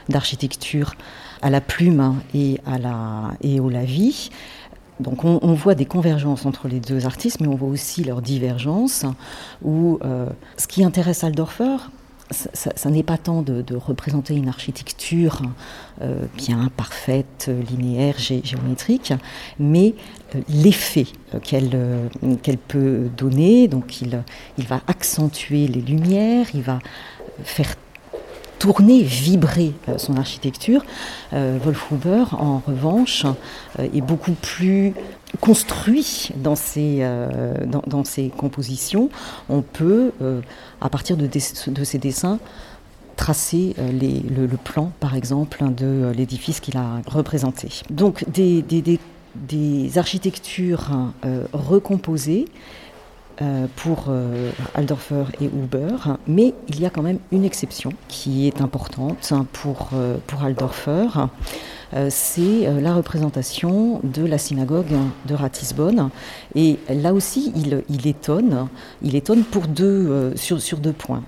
d'architecture 0.09 0.95
à 1.43 1.51
la 1.51 1.61
plume 1.61 2.17
et, 2.35 2.59
et 3.43 3.61
au 3.61 3.69
lavis. 3.69 4.31
Donc 5.01 5.25
on, 5.25 5.55
voit 5.55 5.75
des 5.75 5.87
convergences 5.87 6.47
entre 6.47 6.69
les 6.69 6.79
deux 6.79 7.05
artistes, 7.05 7.41
mais 7.41 7.49
on 7.49 7.57
voit 7.57 7.69
aussi 7.69 8.05
leurs 8.05 8.23
divergences, 8.23 9.05
où 9.63 9.99
euh, 10.05 10.27
ce 10.57 10.69
qui 10.69 10.85
intéresse 10.85 11.25
Aldorfer, 11.25 11.77
ça, 12.31 12.91
n'est 12.91 13.03
pas 13.03 13.19
tant 13.19 13.43
de, 13.43 13.65
représenter 13.75 14.35
une 14.35 14.49
architecture 14.49 15.43
euh, 16.01 16.25
bien 16.37 16.71
parfaite, 16.77 17.51
linéaire, 17.71 18.19
géométrique, 18.19 19.13
mais 19.59 19.95
euh, 20.35 20.41
l'effet 20.49 21.07
qu'elle 21.43 22.59
peut 22.69 23.11
donner. 23.17 23.69
Donc 23.69 24.01
il, 24.01 24.23
il 24.59 24.67
va 24.67 24.81
accentuer 24.87 25.67
les 25.67 25.83
lumières, 25.83 26.47
il 26.55 26.63
va 26.63 26.79
faire 27.43 27.75
tourner, 28.65 29.03
vibrer 29.03 29.75
euh, 29.91 29.99
son 29.99 30.17
architecture. 30.17 30.83
Euh, 31.35 31.59
Wolf 31.63 31.91
Huber, 31.91 32.25
en 32.33 32.63
revanche, 32.67 33.27
euh, 33.79 33.87
est 33.95 34.01
beaucoup 34.01 34.33
plus 34.33 34.95
construit 35.39 36.31
dans 36.37 36.55
ses, 36.57 37.03
compositions. 38.39 39.11
On 39.51 39.61
peut, 39.61 40.13
à 40.81 40.89
partir 40.89 41.17
de, 41.17 41.29
ses 41.85 41.99
dessins, 41.99 42.39
tracer 43.17 43.75
le, 43.77 44.47
plan, 44.57 44.93
par 45.01 45.17
exemple, 45.17 45.59
de 45.75 46.13
l'édifice 46.17 46.61
qu'il 46.61 46.77
a 46.77 47.01
représenté. 47.07 47.69
Donc 47.91 48.25
des, 48.31 49.99
architectures 49.99 50.89
recomposées 51.53 52.47
euh, 52.47 52.94
pour 53.77 54.07
euh, 54.09 54.51
Aldorfer 54.75 55.25
et 55.41 55.47
Huber, 55.47 55.97
mais 56.29 56.55
il 56.69 56.81
y 56.81 56.87
a 56.87 56.91
quand 56.91 57.03
même 57.03 57.19
une 57.33 57.45
exception 57.45 57.91
qui 58.07 58.47
est 58.47 58.61
importante 58.61 59.33
pour, 59.53 59.91
euh, 59.95 60.19
pour 60.27 60.45
Aldorfer. 60.45 61.09
c'est 62.11 62.81
la 62.81 62.95
représentation 62.95 64.01
de 64.03 64.25
la 64.25 64.39
synagogue 64.39 64.97
de 65.27 65.35
Ratisbonne. 65.35 66.11
Et 66.55 66.79
là 66.89 67.13
aussi, 67.13 67.53
il, 67.57 67.83
il 67.89 68.07
étonne, 68.07 68.69
il 69.03 69.15
étonne 69.15 69.45
pour 69.45 69.69
deux, 69.69 70.33
sur, 70.37 70.61
sur 70.61 70.79
deux 70.79 70.93
points. 70.93 71.23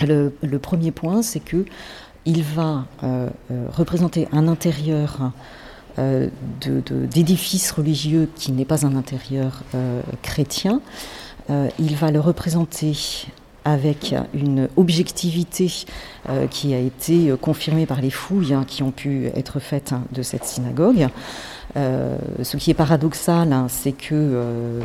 Le, 0.00 0.32
le 0.42 0.58
premier 0.58 0.92
point, 0.92 1.22
c'est 1.22 1.40
que 1.40 1.64
il 2.24 2.44
va 2.44 2.84
représenter 3.76 4.28
un 4.32 4.46
intérieur 4.46 5.32
euh, 5.98 6.28
d'édifices 7.10 7.70
religieux 7.70 8.28
qui 8.34 8.52
n'est 8.52 8.64
pas 8.64 8.86
un 8.86 8.96
intérieur 8.96 9.62
euh, 9.74 10.00
chrétien. 10.22 10.80
Euh, 11.50 11.68
il 11.78 11.96
va 11.96 12.10
le 12.10 12.18
représenter 12.18 12.96
avec 13.64 14.14
une 14.34 14.68
objectivité 14.76 15.70
qui 16.50 16.74
a 16.74 16.78
été 16.78 17.32
confirmée 17.40 17.86
par 17.86 18.00
les 18.00 18.10
fouilles 18.10 18.54
hein, 18.54 18.64
qui 18.66 18.82
ont 18.82 18.90
pu 18.90 19.26
être 19.36 19.60
faites 19.60 19.92
hein, 19.92 20.02
de 20.10 20.22
cette 20.22 20.44
synagogue. 20.44 21.06
ce 21.76 22.56
qui 22.56 22.72
est 22.72 22.74
paradoxal, 22.74 23.52
hein, 23.52 23.66
c'est 23.68 23.92
que 23.92 24.80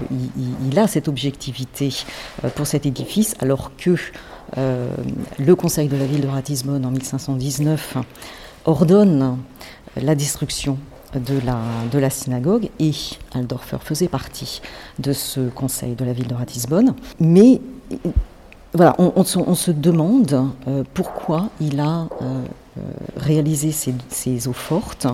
il, 0.70 0.78
a 0.78 0.88
cette 0.88 1.08
objectivité 1.08 1.92
pour 2.54 2.68
cet 2.68 2.86
édifice, 2.86 3.36
alors 3.40 3.72
que 3.78 3.96
le 4.56 5.56
Conseil 5.56 5.88
de 5.88 5.98
la 5.98 6.06
ville 6.06 6.22
de 6.22 6.28
Ratisbonne 6.28 6.86
en 6.86 6.92
1519 6.92 7.98
ordonne 8.66 9.40
la 9.96 10.14
destruction 10.14 10.78
de 11.14 11.40
la, 11.46 11.60
de 11.92 12.00
la 12.00 12.10
synagogue 12.10 12.70
et 12.80 12.92
Aldorfer 13.34 13.78
faisait 13.82 14.08
partie 14.08 14.62
de 15.00 15.14
ce 15.14 15.50
conseil 15.50 15.96
de 15.96 16.06
la 16.06 16.14
ville 16.14 16.28
de 16.28 16.36
Ratisbonne. 16.36 16.94
Mais 17.20 17.62
voilà, 18.74 18.96
on, 19.00 19.24
se 19.24 19.72
demande 19.72 20.50
euh, 20.68 20.84
pourquoi 20.94 21.50
il 21.62 21.80
a 21.80 22.02
euh, 22.02 22.44
euh, 22.78 22.82
réalisé 23.16 23.72
ces, 23.72 23.96
ces, 24.10 24.48
eaux 24.48 24.54
fortes. 24.54 25.08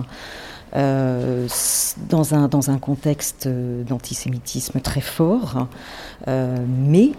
dans, 0.74 2.34
un, 2.34 2.48
dans 2.48 2.70
un 2.70 2.78
contexte 2.78 3.48
d'antisémitisme 3.48 4.80
très 4.80 5.00
fort, 5.00 5.68
mais 6.26 7.12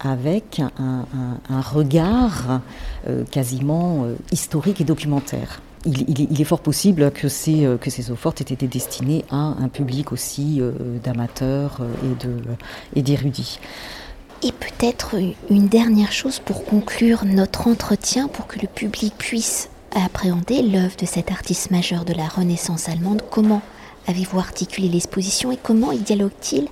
avec 0.00 0.62
un, 0.78 1.04
un 1.50 1.60
regard 1.60 2.62
quasiment 3.30 4.06
historique 4.32 4.80
et 4.80 4.84
documentaire 4.84 5.60
il, 5.86 6.40
est 6.40 6.44
fort 6.44 6.60
possible 6.60 7.10
que 7.10 7.28
ces, 7.28 7.64
euh, 7.64 7.76
eaux 8.10 8.16
fortes 8.16 8.40
aient 8.40 8.54
été 8.54 8.66
destinées 8.66 9.24
à 9.30 9.36
un 9.36 9.68
public 9.68 10.12
aussi 10.12 10.60
euh, 10.60 10.72
d'amateurs 11.02 11.78
euh, 11.80 12.36
et 12.94 13.02
d'érudits. 13.02 13.58
Et, 14.42 14.52
peut-être 14.52 15.16
une 15.50 15.68
dernière 15.68 16.12
chose 16.12 16.38
pour 16.38 16.64
conclure 16.64 17.24
notre 17.24 17.66
entretien, 17.66 18.28
pour 18.28 18.46
que 18.46 18.58
le 18.60 18.66
public 18.66 19.14
puisse 19.16 19.70
appréhender 19.94 20.62
l'œuvre 20.62 20.96
de 20.96 21.06
cet 21.06 21.30
artiste 21.30 21.70
majeur 21.70 22.04
de 22.04 22.12
la 22.12 22.26
Renaissance 22.26 22.88
allemande. 22.88 23.22
Comment 23.30 23.62
avez-vous 24.06 24.38
articulé 24.38 24.88
l'exposition 24.88 25.52
et 25.52 25.56
comment 25.56 25.92
y 25.92 25.98
dialogue-t-il 25.98 26.68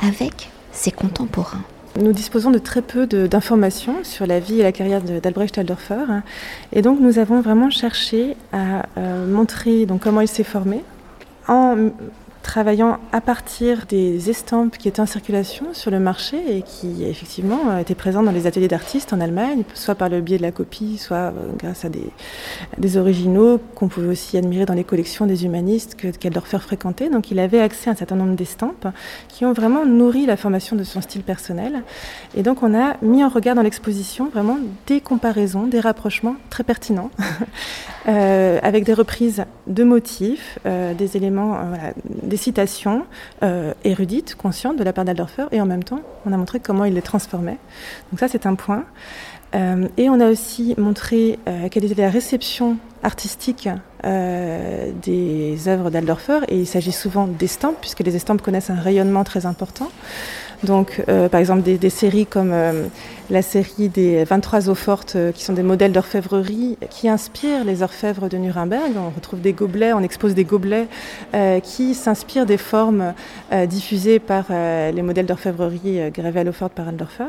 avec 0.00 0.50
ses 0.72 0.92
contemporains? 0.92 1.64
Nous 1.98 2.12
disposons 2.12 2.50
de 2.50 2.58
très 2.58 2.82
peu 2.82 3.06
d'informations 3.06 4.04
sur 4.04 4.26
la 4.26 4.40
vie 4.40 4.60
et 4.60 4.62
la 4.62 4.72
carrière 4.72 5.02
d'Albrecht 5.02 5.58
Aldorfer. 5.58 6.04
Hein. 6.08 6.22
Et 6.72 6.82
donc 6.82 7.00
nous 7.00 7.18
avons 7.18 7.40
vraiment 7.40 7.70
cherché 7.70 8.36
à 8.52 8.86
euh, 8.96 9.26
montrer 9.26 9.86
comment 10.00 10.20
il 10.20 10.28
s'est 10.28 10.44
formé 10.44 10.82
travaillant 12.48 12.98
à 13.12 13.20
partir 13.20 13.84
des 13.90 14.30
estampes 14.30 14.78
qui 14.78 14.88
étaient 14.88 15.02
en 15.02 15.06
circulation 15.06 15.66
sur 15.74 15.90
le 15.90 16.00
marché 16.00 16.38
et 16.48 16.62
qui 16.62 17.04
effectivement 17.04 17.60
euh, 17.68 17.78
étaient 17.80 17.94
présentes 17.94 18.24
dans 18.24 18.32
les 18.32 18.46
ateliers 18.46 18.68
d'artistes 18.68 19.12
en 19.12 19.20
Allemagne, 19.20 19.64
soit 19.74 19.94
par 19.94 20.08
le 20.08 20.22
biais 20.22 20.38
de 20.38 20.42
la 20.42 20.50
copie, 20.50 20.96
soit 20.96 21.16
euh, 21.16 21.32
grâce 21.58 21.84
à 21.84 21.90
des, 21.90 22.96
originaux 22.96 23.60
qu'on 23.74 23.88
pouvait 23.88 24.08
aussi 24.08 24.38
admirer 24.38 24.64
dans 24.64 24.72
les 24.72 24.82
collections 24.82 25.26
des 25.26 25.44
humanistes 25.44 25.94
que 25.94 26.08
Kaldorfer 26.08 26.60
fréquentait. 26.60 27.10
Donc 27.10 27.30
il 27.30 27.38
avait 27.38 27.60
accès 27.60 27.90
à 27.90 27.92
un 27.92 27.96
certain 27.96 28.16
nombre 28.16 28.34
d'estampes 28.34 28.88
qui 29.28 29.44
ont 29.44 29.52
vraiment 29.52 29.84
nourri 29.84 30.24
la 30.24 30.38
formation 30.38 30.74
de 30.74 30.84
son 30.84 31.02
style 31.02 31.24
personnel. 31.24 31.82
Et 32.34 32.42
donc 32.42 32.62
on 32.62 32.74
a 32.74 32.96
mis 33.02 33.22
en 33.22 33.28
regard 33.28 33.56
dans 33.56 33.62
l'exposition 33.62 34.30
vraiment 34.30 34.56
des 34.86 35.02
comparaisons, 35.02 35.66
des 35.66 35.80
rapprochements 35.80 36.36
très 36.48 36.64
pertinents, 36.64 37.10
euh, 38.08 38.58
avec 38.62 38.84
des 38.84 38.94
reprises 38.94 39.44
de 39.66 39.84
motifs, 39.84 40.58
des 40.64 41.16
éléments, 41.18 41.58
des 42.22 42.37
citations 42.38 43.04
euh, 43.42 43.74
érudites, 43.84 44.34
conscientes 44.34 44.78
de 44.78 44.84
la 44.84 44.92
part 44.92 45.04
d'Aldorfer, 45.04 45.46
et 45.52 45.60
en 45.60 45.66
même 45.66 45.84
temps, 45.84 46.00
on 46.24 46.32
a 46.32 46.36
montré 46.36 46.60
comment 46.60 46.84
il 46.84 46.94
les 46.94 47.02
transformait. 47.02 47.58
Donc 48.10 48.20
ça, 48.20 48.28
c'est 48.28 48.46
un 48.46 48.54
point. 48.54 48.84
Euh, 49.54 49.88
et 49.96 50.08
on 50.08 50.20
a 50.20 50.28
aussi 50.28 50.74
montré 50.78 51.38
euh, 51.48 51.68
quelle 51.70 51.84
était 51.84 52.02
la 52.02 52.10
réception 52.10 52.76
artistique 53.02 53.68
des 54.04 55.68
œuvres 55.68 55.90
d'Aldorfer, 55.90 56.40
et 56.48 56.56
il 56.58 56.66
s'agit 56.66 56.92
souvent 56.92 57.26
d'estampes, 57.26 57.76
puisque 57.80 58.00
les 58.00 58.16
estampes 58.16 58.42
connaissent 58.42 58.70
un 58.70 58.80
rayonnement 58.80 59.24
très 59.24 59.44
important. 59.44 59.90
Donc, 60.64 61.02
par 61.30 61.40
exemple, 61.40 61.62
des, 61.62 61.90
séries 61.90 62.26
comme 62.26 62.52
la 63.30 63.42
série 63.42 63.88
des 63.88 64.24
23 64.24 64.68
eaux 64.68 64.74
fortes, 64.74 65.16
qui 65.34 65.44
sont 65.44 65.52
des 65.52 65.62
modèles 65.62 65.92
d'orfèvrerie, 65.92 66.76
qui 66.90 67.08
inspirent 67.08 67.64
les 67.64 67.82
orfèvres 67.82 68.28
de 68.28 68.36
Nuremberg. 68.38 68.92
On 68.96 69.10
retrouve 69.10 69.40
des 69.40 69.52
gobelets, 69.52 69.92
on 69.92 70.02
expose 70.02 70.34
des 70.34 70.44
gobelets 70.44 70.88
qui 71.62 71.94
s'inspirent 71.94 72.46
des 72.46 72.56
formes 72.56 73.14
diffusées 73.68 74.18
par 74.18 74.46
les 74.50 75.02
modèles 75.02 75.26
d'orfèvrerie 75.26 76.10
gravés 76.10 76.40
à 76.40 76.44
l'eau 76.44 76.52
forte 76.52 76.72
par 76.72 76.88
Aldorfer. 76.88 77.24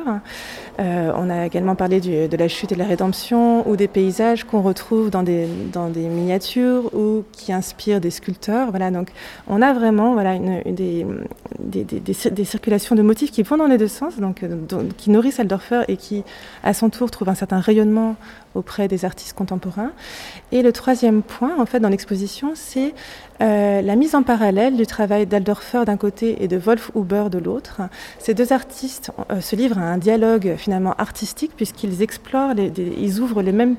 on 0.79 1.29
a 1.29 1.45
également 1.45 1.75
parlé 1.75 1.99
de 1.99 2.37
la 2.37 2.47
chute 2.47 2.71
et 2.71 2.75
de 2.75 2.79
la 2.79 2.87
rédemption, 2.87 3.69
ou 3.69 3.75
des 3.75 3.87
paysages 3.87 4.43
qu'on 4.43 4.61
retrouve 4.61 5.09
dans 5.09 5.23
des, 5.23 5.47
miniatures 5.95 6.93
ou 6.93 7.23
qui 7.31 7.53
inspirent 7.53 8.01
des 8.01 8.11
sculpteurs. 8.11 8.69
Voilà, 8.69 8.91
donc 8.91 9.09
on 9.47 9.61
a 9.61 9.73
vraiment 9.73 10.13
voilà, 10.13 10.37
des, 10.65 11.05
des, 11.59 12.43
circulations 12.43 12.95
de 12.95 13.01
motifs 13.01 13.18
qui 13.27 13.43
vont 13.43 13.57
dans 13.57 13.67
les 13.67 13.77
deux 13.77 13.87
sens, 13.87 14.17
donc, 14.17 14.45
qui 14.97 15.09
nourrissent 15.09 15.39
Aldorfer 15.39 15.81
et 15.87 15.97
qui, 15.97 16.23
à 16.63 16.73
son 16.73 16.89
tour, 16.89 17.11
trouvent 17.11 17.29
un 17.29 17.35
certain 17.35 17.59
rayonnement 17.59 18.15
auprès 18.55 18.87
des 18.87 19.05
artistes 19.05 19.33
contemporains. 19.33 19.91
Et 20.51 20.61
le 20.61 20.71
troisième 20.71 21.21
point, 21.21 21.59
en 21.59 21.65
fait, 21.65 21.79
dans 21.79 21.89
l'exposition, 21.89 22.53
c'est 22.55 22.93
euh, 23.41 23.81
la 23.81 23.95
mise 23.95 24.15
en 24.15 24.23
parallèle 24.23 24.75
du 24.75 24.87
travail 24.87 25.25
d'Aldorfer 25.25 25.83
d'un 25.85 25.97
côté 25.97 26.43
et 26.43 26.47
de 26.47 26.57
Wolf 26.57 26.91
Huber 26.95 27.25
de 27.31 27.37
l'autre. 27.37 27.81
Ces 28.17 28.33
deux 28.33 28.51
artistes 28.53 29.11
euh, 29.31 29.41
se 29.41 29.55
livrent 29.55 29.77
à 29.77 29.83
un 29.83 29.97
dialogue 29.97 30.55
finalement 30.57 30.93
artistique 30.97 31.51
puisqu'ils 31.55 32.01
explorent, 32.01 32.53
ils 32.57 33.19
ouvrent 33.19 33.41
les 33.41 33.51
mêmes 33.51 33.75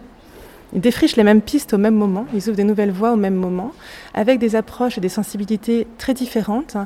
ils 0.73 0.81
défrichent 0.81 1.17
les 1.17 1.25
mêmes 1.25 1.43
pistes 1.43 1.75
au 1.75 1.79
même 1.79 1.95
moment, 1.95 2.27
ils 2.33 2.49
ouvrent 2.49 2.57
des 2.57 2.65
nouvelles 2.65 2.93
voies 2.93 3.13
au 3.13 3.17
même 3.17 3.35
moment, 3.35 3.73
avec 4.15 4.39
des 4.39 4.55
approches 4.55 4.99
et 4.99 5.01
des 5.01 5.09
sensibilités 5.09 5.87
très 5.99 6.15
différentes. 6.15 6.77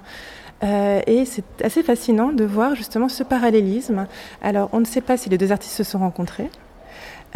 Euh, 0.64 1.00
et 1.07 1.24
c'est 1.24 1.44
assez 1.62 1.83
fascinant 1.83 2.33
de 2.33 2.44
voir 2.44 2.74
justement 2.74 3.09
ce 3.09 3.22
parallélisme. 3.22 4.07
Alors, 4.42 4.70
on 4.72 4.81
ne 4.81 4.85
sait 4.85 5.00
pas 5.00 5.16
si 5.16 5.29
les 5.29 5.38
deux 5.38 5.53
artistes 5.53 5.74
se 5.74 5.85
sont 5.85 5.98
rencontrés, 5.98 6.48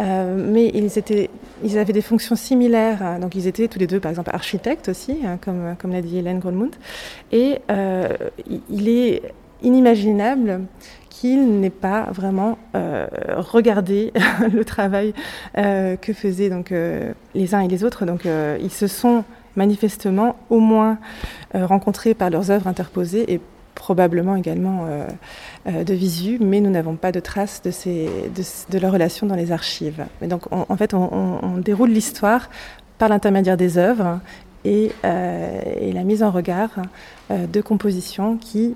euh, 0.01 0.35
mais 0.51 0.71
ils, 0.73 1.77
avaient 1.77 1.93
des 1.93 2.01
fonctions 2.01 2.35
similaires. 2.35 3.19
Donc, 3.19 3.35
ils 3.35 3.47
étaient 3.47 3.67
tous 3.67 3.79
les 3.79 3.87
deux, 3.87 3.99
par 3.99 4.09
exemple, 4.09 4.31
architectes 4.33 4.89
aussi, 4.89 5.19
hein, 5.25 5.37
comme, 5.41 5.91
l'a 5.91 6.01
dit 6.01 6.17
Hélène 6.17 6.39
Grolmund. 6.39 6.75
Et 7.31 7.59
euh, 7.69 8.07
il 8.69 8.89
est 8.89 9.21
inimaginable 9.61 10.61
qu'il 11.09 11.59
n'ait 11.59 11.69
pas 11.69 12.07
vraiment 12.13 12.57
regardé 13.35 14.13
le 14.53 14.63
travail 14.63 15.13
que 15.53 16.13
faisaient 16.13 16.49
donc, 16.49 16.73
les 17.35 17.55
uns 17.55 17.59
et 17.59 17.67
les 17.67 17.83
autres. 17.83 18.05
Donc 18.05 18.25
ils 18.25 18.71
se 18.71 18.87
sont 18.87 19.25
manifestement 19.59 20.35
au 20.49 20.59
moins 20.59 20.97
rencontrés 21.53 22.13
par 22.13 22.29
leurs 22.29 22.49
œuvres 22.49 22.67
interposées 22.67 23.31
et 23.33 23.41
probablement 23.75 24.35
également 24.35 24.85
de 25.65 25.93
visu, 25.93 26.37
mais 26.41 26.59
nous 26.61 26.69
n'avons 26.69 26.95
pas 26.95 27.11
de 27.11 27.19
traces 27.19 27.61
de, 27.61 27.71
ces, 27.71 28.09
de, 28.35 29.27
dans 29.27 29.35
les 29.35 29.51
archives. 29.51 30.05
Donc 30.21 30.43
en 30.51 30.77
fait, 30.77 30.93
on, 30.93 31.57
déroule 31.57 31.89
l'histoire 31.89 32.49
par 32.97 33.09
l'intermédiaire 33.09 33.57
des 33.57 33.77
œuvres 33.77 34.19
et, 34.65 34.91
la 35.03 36.03
mise 36.03 36.23
en 36.23 36.31
regard 36.31 36.71
de 37.29 37.61
compositions 37.61 38.37
qui 38.37 38.75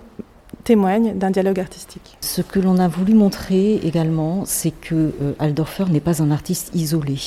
témoigne 0.63 1.13
d'un 1.17 1.31
dialogue 1.31 1.59
artistique. 1.59 2.17
Ce 2.21 2.41
que 2.41 2.59
l'on 2.59 2.77
a 2.77 2.87
voulu 2.87 3.13
montrer 3.13 3.75
également, 3.83 4.43
c'est 4.45 4.71
que 4.71 4.95
euh, 4.95 5.33
Aldorfer 5.39 5.85
n'est 5.89 5.99
pas 5.99 6.21
un 6.21 6.31
artiste 6.31 6.71
isolé. 6.73 7.17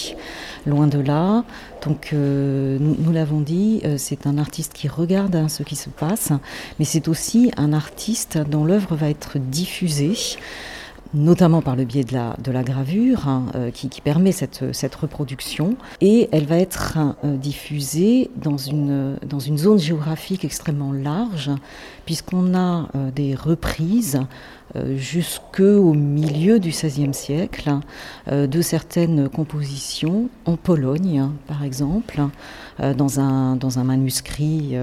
Loin 0.67 0.87
de 0.87 0.99
là. 0.99 1.45
Donc, 1.85 2.11
euh, 2.13 2.79
nous, 2.81 3.13
l'avons 3.13 3.41
dit, 3.41 3.81
euh, 3.85 3.97
c'est 3.99 4.27
un 4.27 4.39
artiste 4.39 4.73
qui 4.73 4.89
regarde 4.89 5.37
hein, 5.37 5.49
ce 5.49 5.63
qui 5.63 5.77
se 5.77 5.89
passe, 5.89 6.33
mais 6.79 6.85
c'est 6.85 7.09
aussi 7.09 7.53
un 7.57 7.73
artiste 7.73 8.39
dont 8.39 8.65
l'œuvre 8.65 8.97
va 8.97 9.09
être 9.09 9.39
diffusée 9.39 10.17
notamment 11.15 11.63
par 11.63 11.77
le 11.77 11.85
biais 11.85 12.05
de 12.05 12.13
la, 12.53 12.63
gravure, 12.63 13.29
hein, 13.29 13.47
euh, 13.55 13.71
qui, 13.71 13.89
permet 14.01 14.33
cette, 14.33 14.95
reproduction. 14.95 15.77
Et 16.01 16.29
elle 16.33 16.47
va 16.47 16.59
être 16.59 16.99
euh, 17.25 17.37
diffusée 17.37 18.31
dans 18.37 18.57
une, 18.57 19.17
dans 19.27 19.39
une 19.39 19.59
zone 19.59 19.79
géographique 19.79 20.45
extrêmement 20.45 20.93
large, 20.93 21.51
puisqu'on 22.05 22.55
a 22.55 22.89
euh, 22.95 23.11
des 23.11 23.35
reprises 23.35 24.21
jusqu'au 24.97 25.95
milieu 25.95 26.59
du 26.59 26.71
XVIe 26.71 27.15
siècle 27.15 27.71
de 28.31 28.61
certaines 28.63 29.29
compositions 29.29 30.29
en 30.45 30.57
Pologne, 30.57 31.31
par 31.47 31.65
exemple, 31.65 32.21
dans, 32.79 33.21
un, 33.21 33.57
dans 33.57 33.79
un 33.79 33.85
manuscrit. 33.85 34.77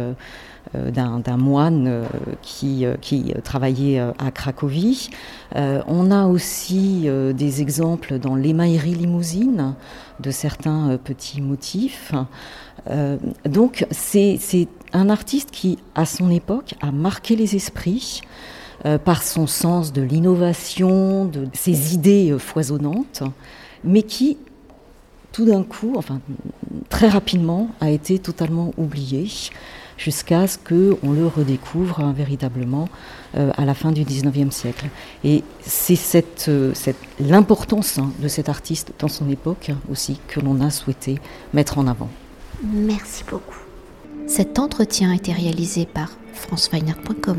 Euh, 0.76 0.92
d'un 0.92 1.38
moine 1.38 1.88
euh, 1.88 2.06
qui, 2.42 2.86
euh, 2.86 2.96
qui 3.00 3.34
travaillait 3.44 4.00
à 4.00 4.32
Cracovie. 4.32 5.10
on 5.56 6.10
a 6.10 6.26
aussi 6.26 7.08
des 7.36 7.62
exemples 7.62 8.18
dans 8.18 8.36
l'émaillerie 8.36 8.96
limousine 8.96 9.76
de 10.20 10.32
certains 10.32 10.98
petits 10.98 11.42
motifs. 11.42 12.14
donc 13.46 13.86
c'est 13.92 14.40
un 14.94 15.10
artiste 15.10 15.52
qui, 15.52 15.78
à 15.96 16.06
son 16.06 16.30
époque, 16.32 16.76
a 16.82 16.92
marqué 16.92 17.36
les 17.36 17.56
esprits. 17.56 18.22
Par 19.06 19.24
son 19.24 19.48
sens 19.48 19.94
de 19.94 20.02
l'innovation, 20.02 21.26
de 21.26 21.48
ses 21.54 21.94
idées 21.94 22.36
foisonnantes, 22.38 23.24
mais 23.84 24.04
qui, 24.04 24.38
tout 25.32 25.46
d'un 25.46 25.64
coup, 25.64 25.94
enfin 25.96 26.20
très 26.90 27.08
rapidement, 27.08 27.70
a 27.82 27.90
été 27.90 28.20
totalement 28.20 28.74
oublié 28.78 29.28
jusqu'à 29.98 30.48
ce 30.48 30.58
qu'on 30.58 31.12
le 31.12 31.28
redécouvre 31.28 32.00
hein, 32.00 32.14
véritablement 32.16 32.90
euh, 33.36 33.52
à 33.56 33.66
la 33.66 33.74
fin 33.74 33.92
du 33.92 34.04
19e 34.04 34.52
siècle. 34.52 34.88
Et 35.24 35.44
c'est 35.62 35.96
cette, 35.96 36.46
euh, 36.50 36.74
cette, 36.74 36.98
l'importance 37.20 37.98
hein, 37.98 38.12
de 38.20 38.28
cet 38.28 38.50
artiste 38.50 38.94
dans 39.00 39.08
son 39.08 39.30
époque 39.30 39.72
aussi 39.90 40.20
que 40.28 40.40
l'on 40.40 40.62
a 40.62 40.70
souhaité 40.70 41.20
mettre 41.54 41.78
en 41.78 41.88
avant. 41.88 42.10
Merci 42.64 43.24
beaucoup. 43.30 43.60
Cet 44.28 44.60
entretien 44.60 45.12
a 45.12 45.16
été 45.16 45.34
réalisé 45.34 45.86
par 45.86 46.12
franceweiner.com. 46.34 47.38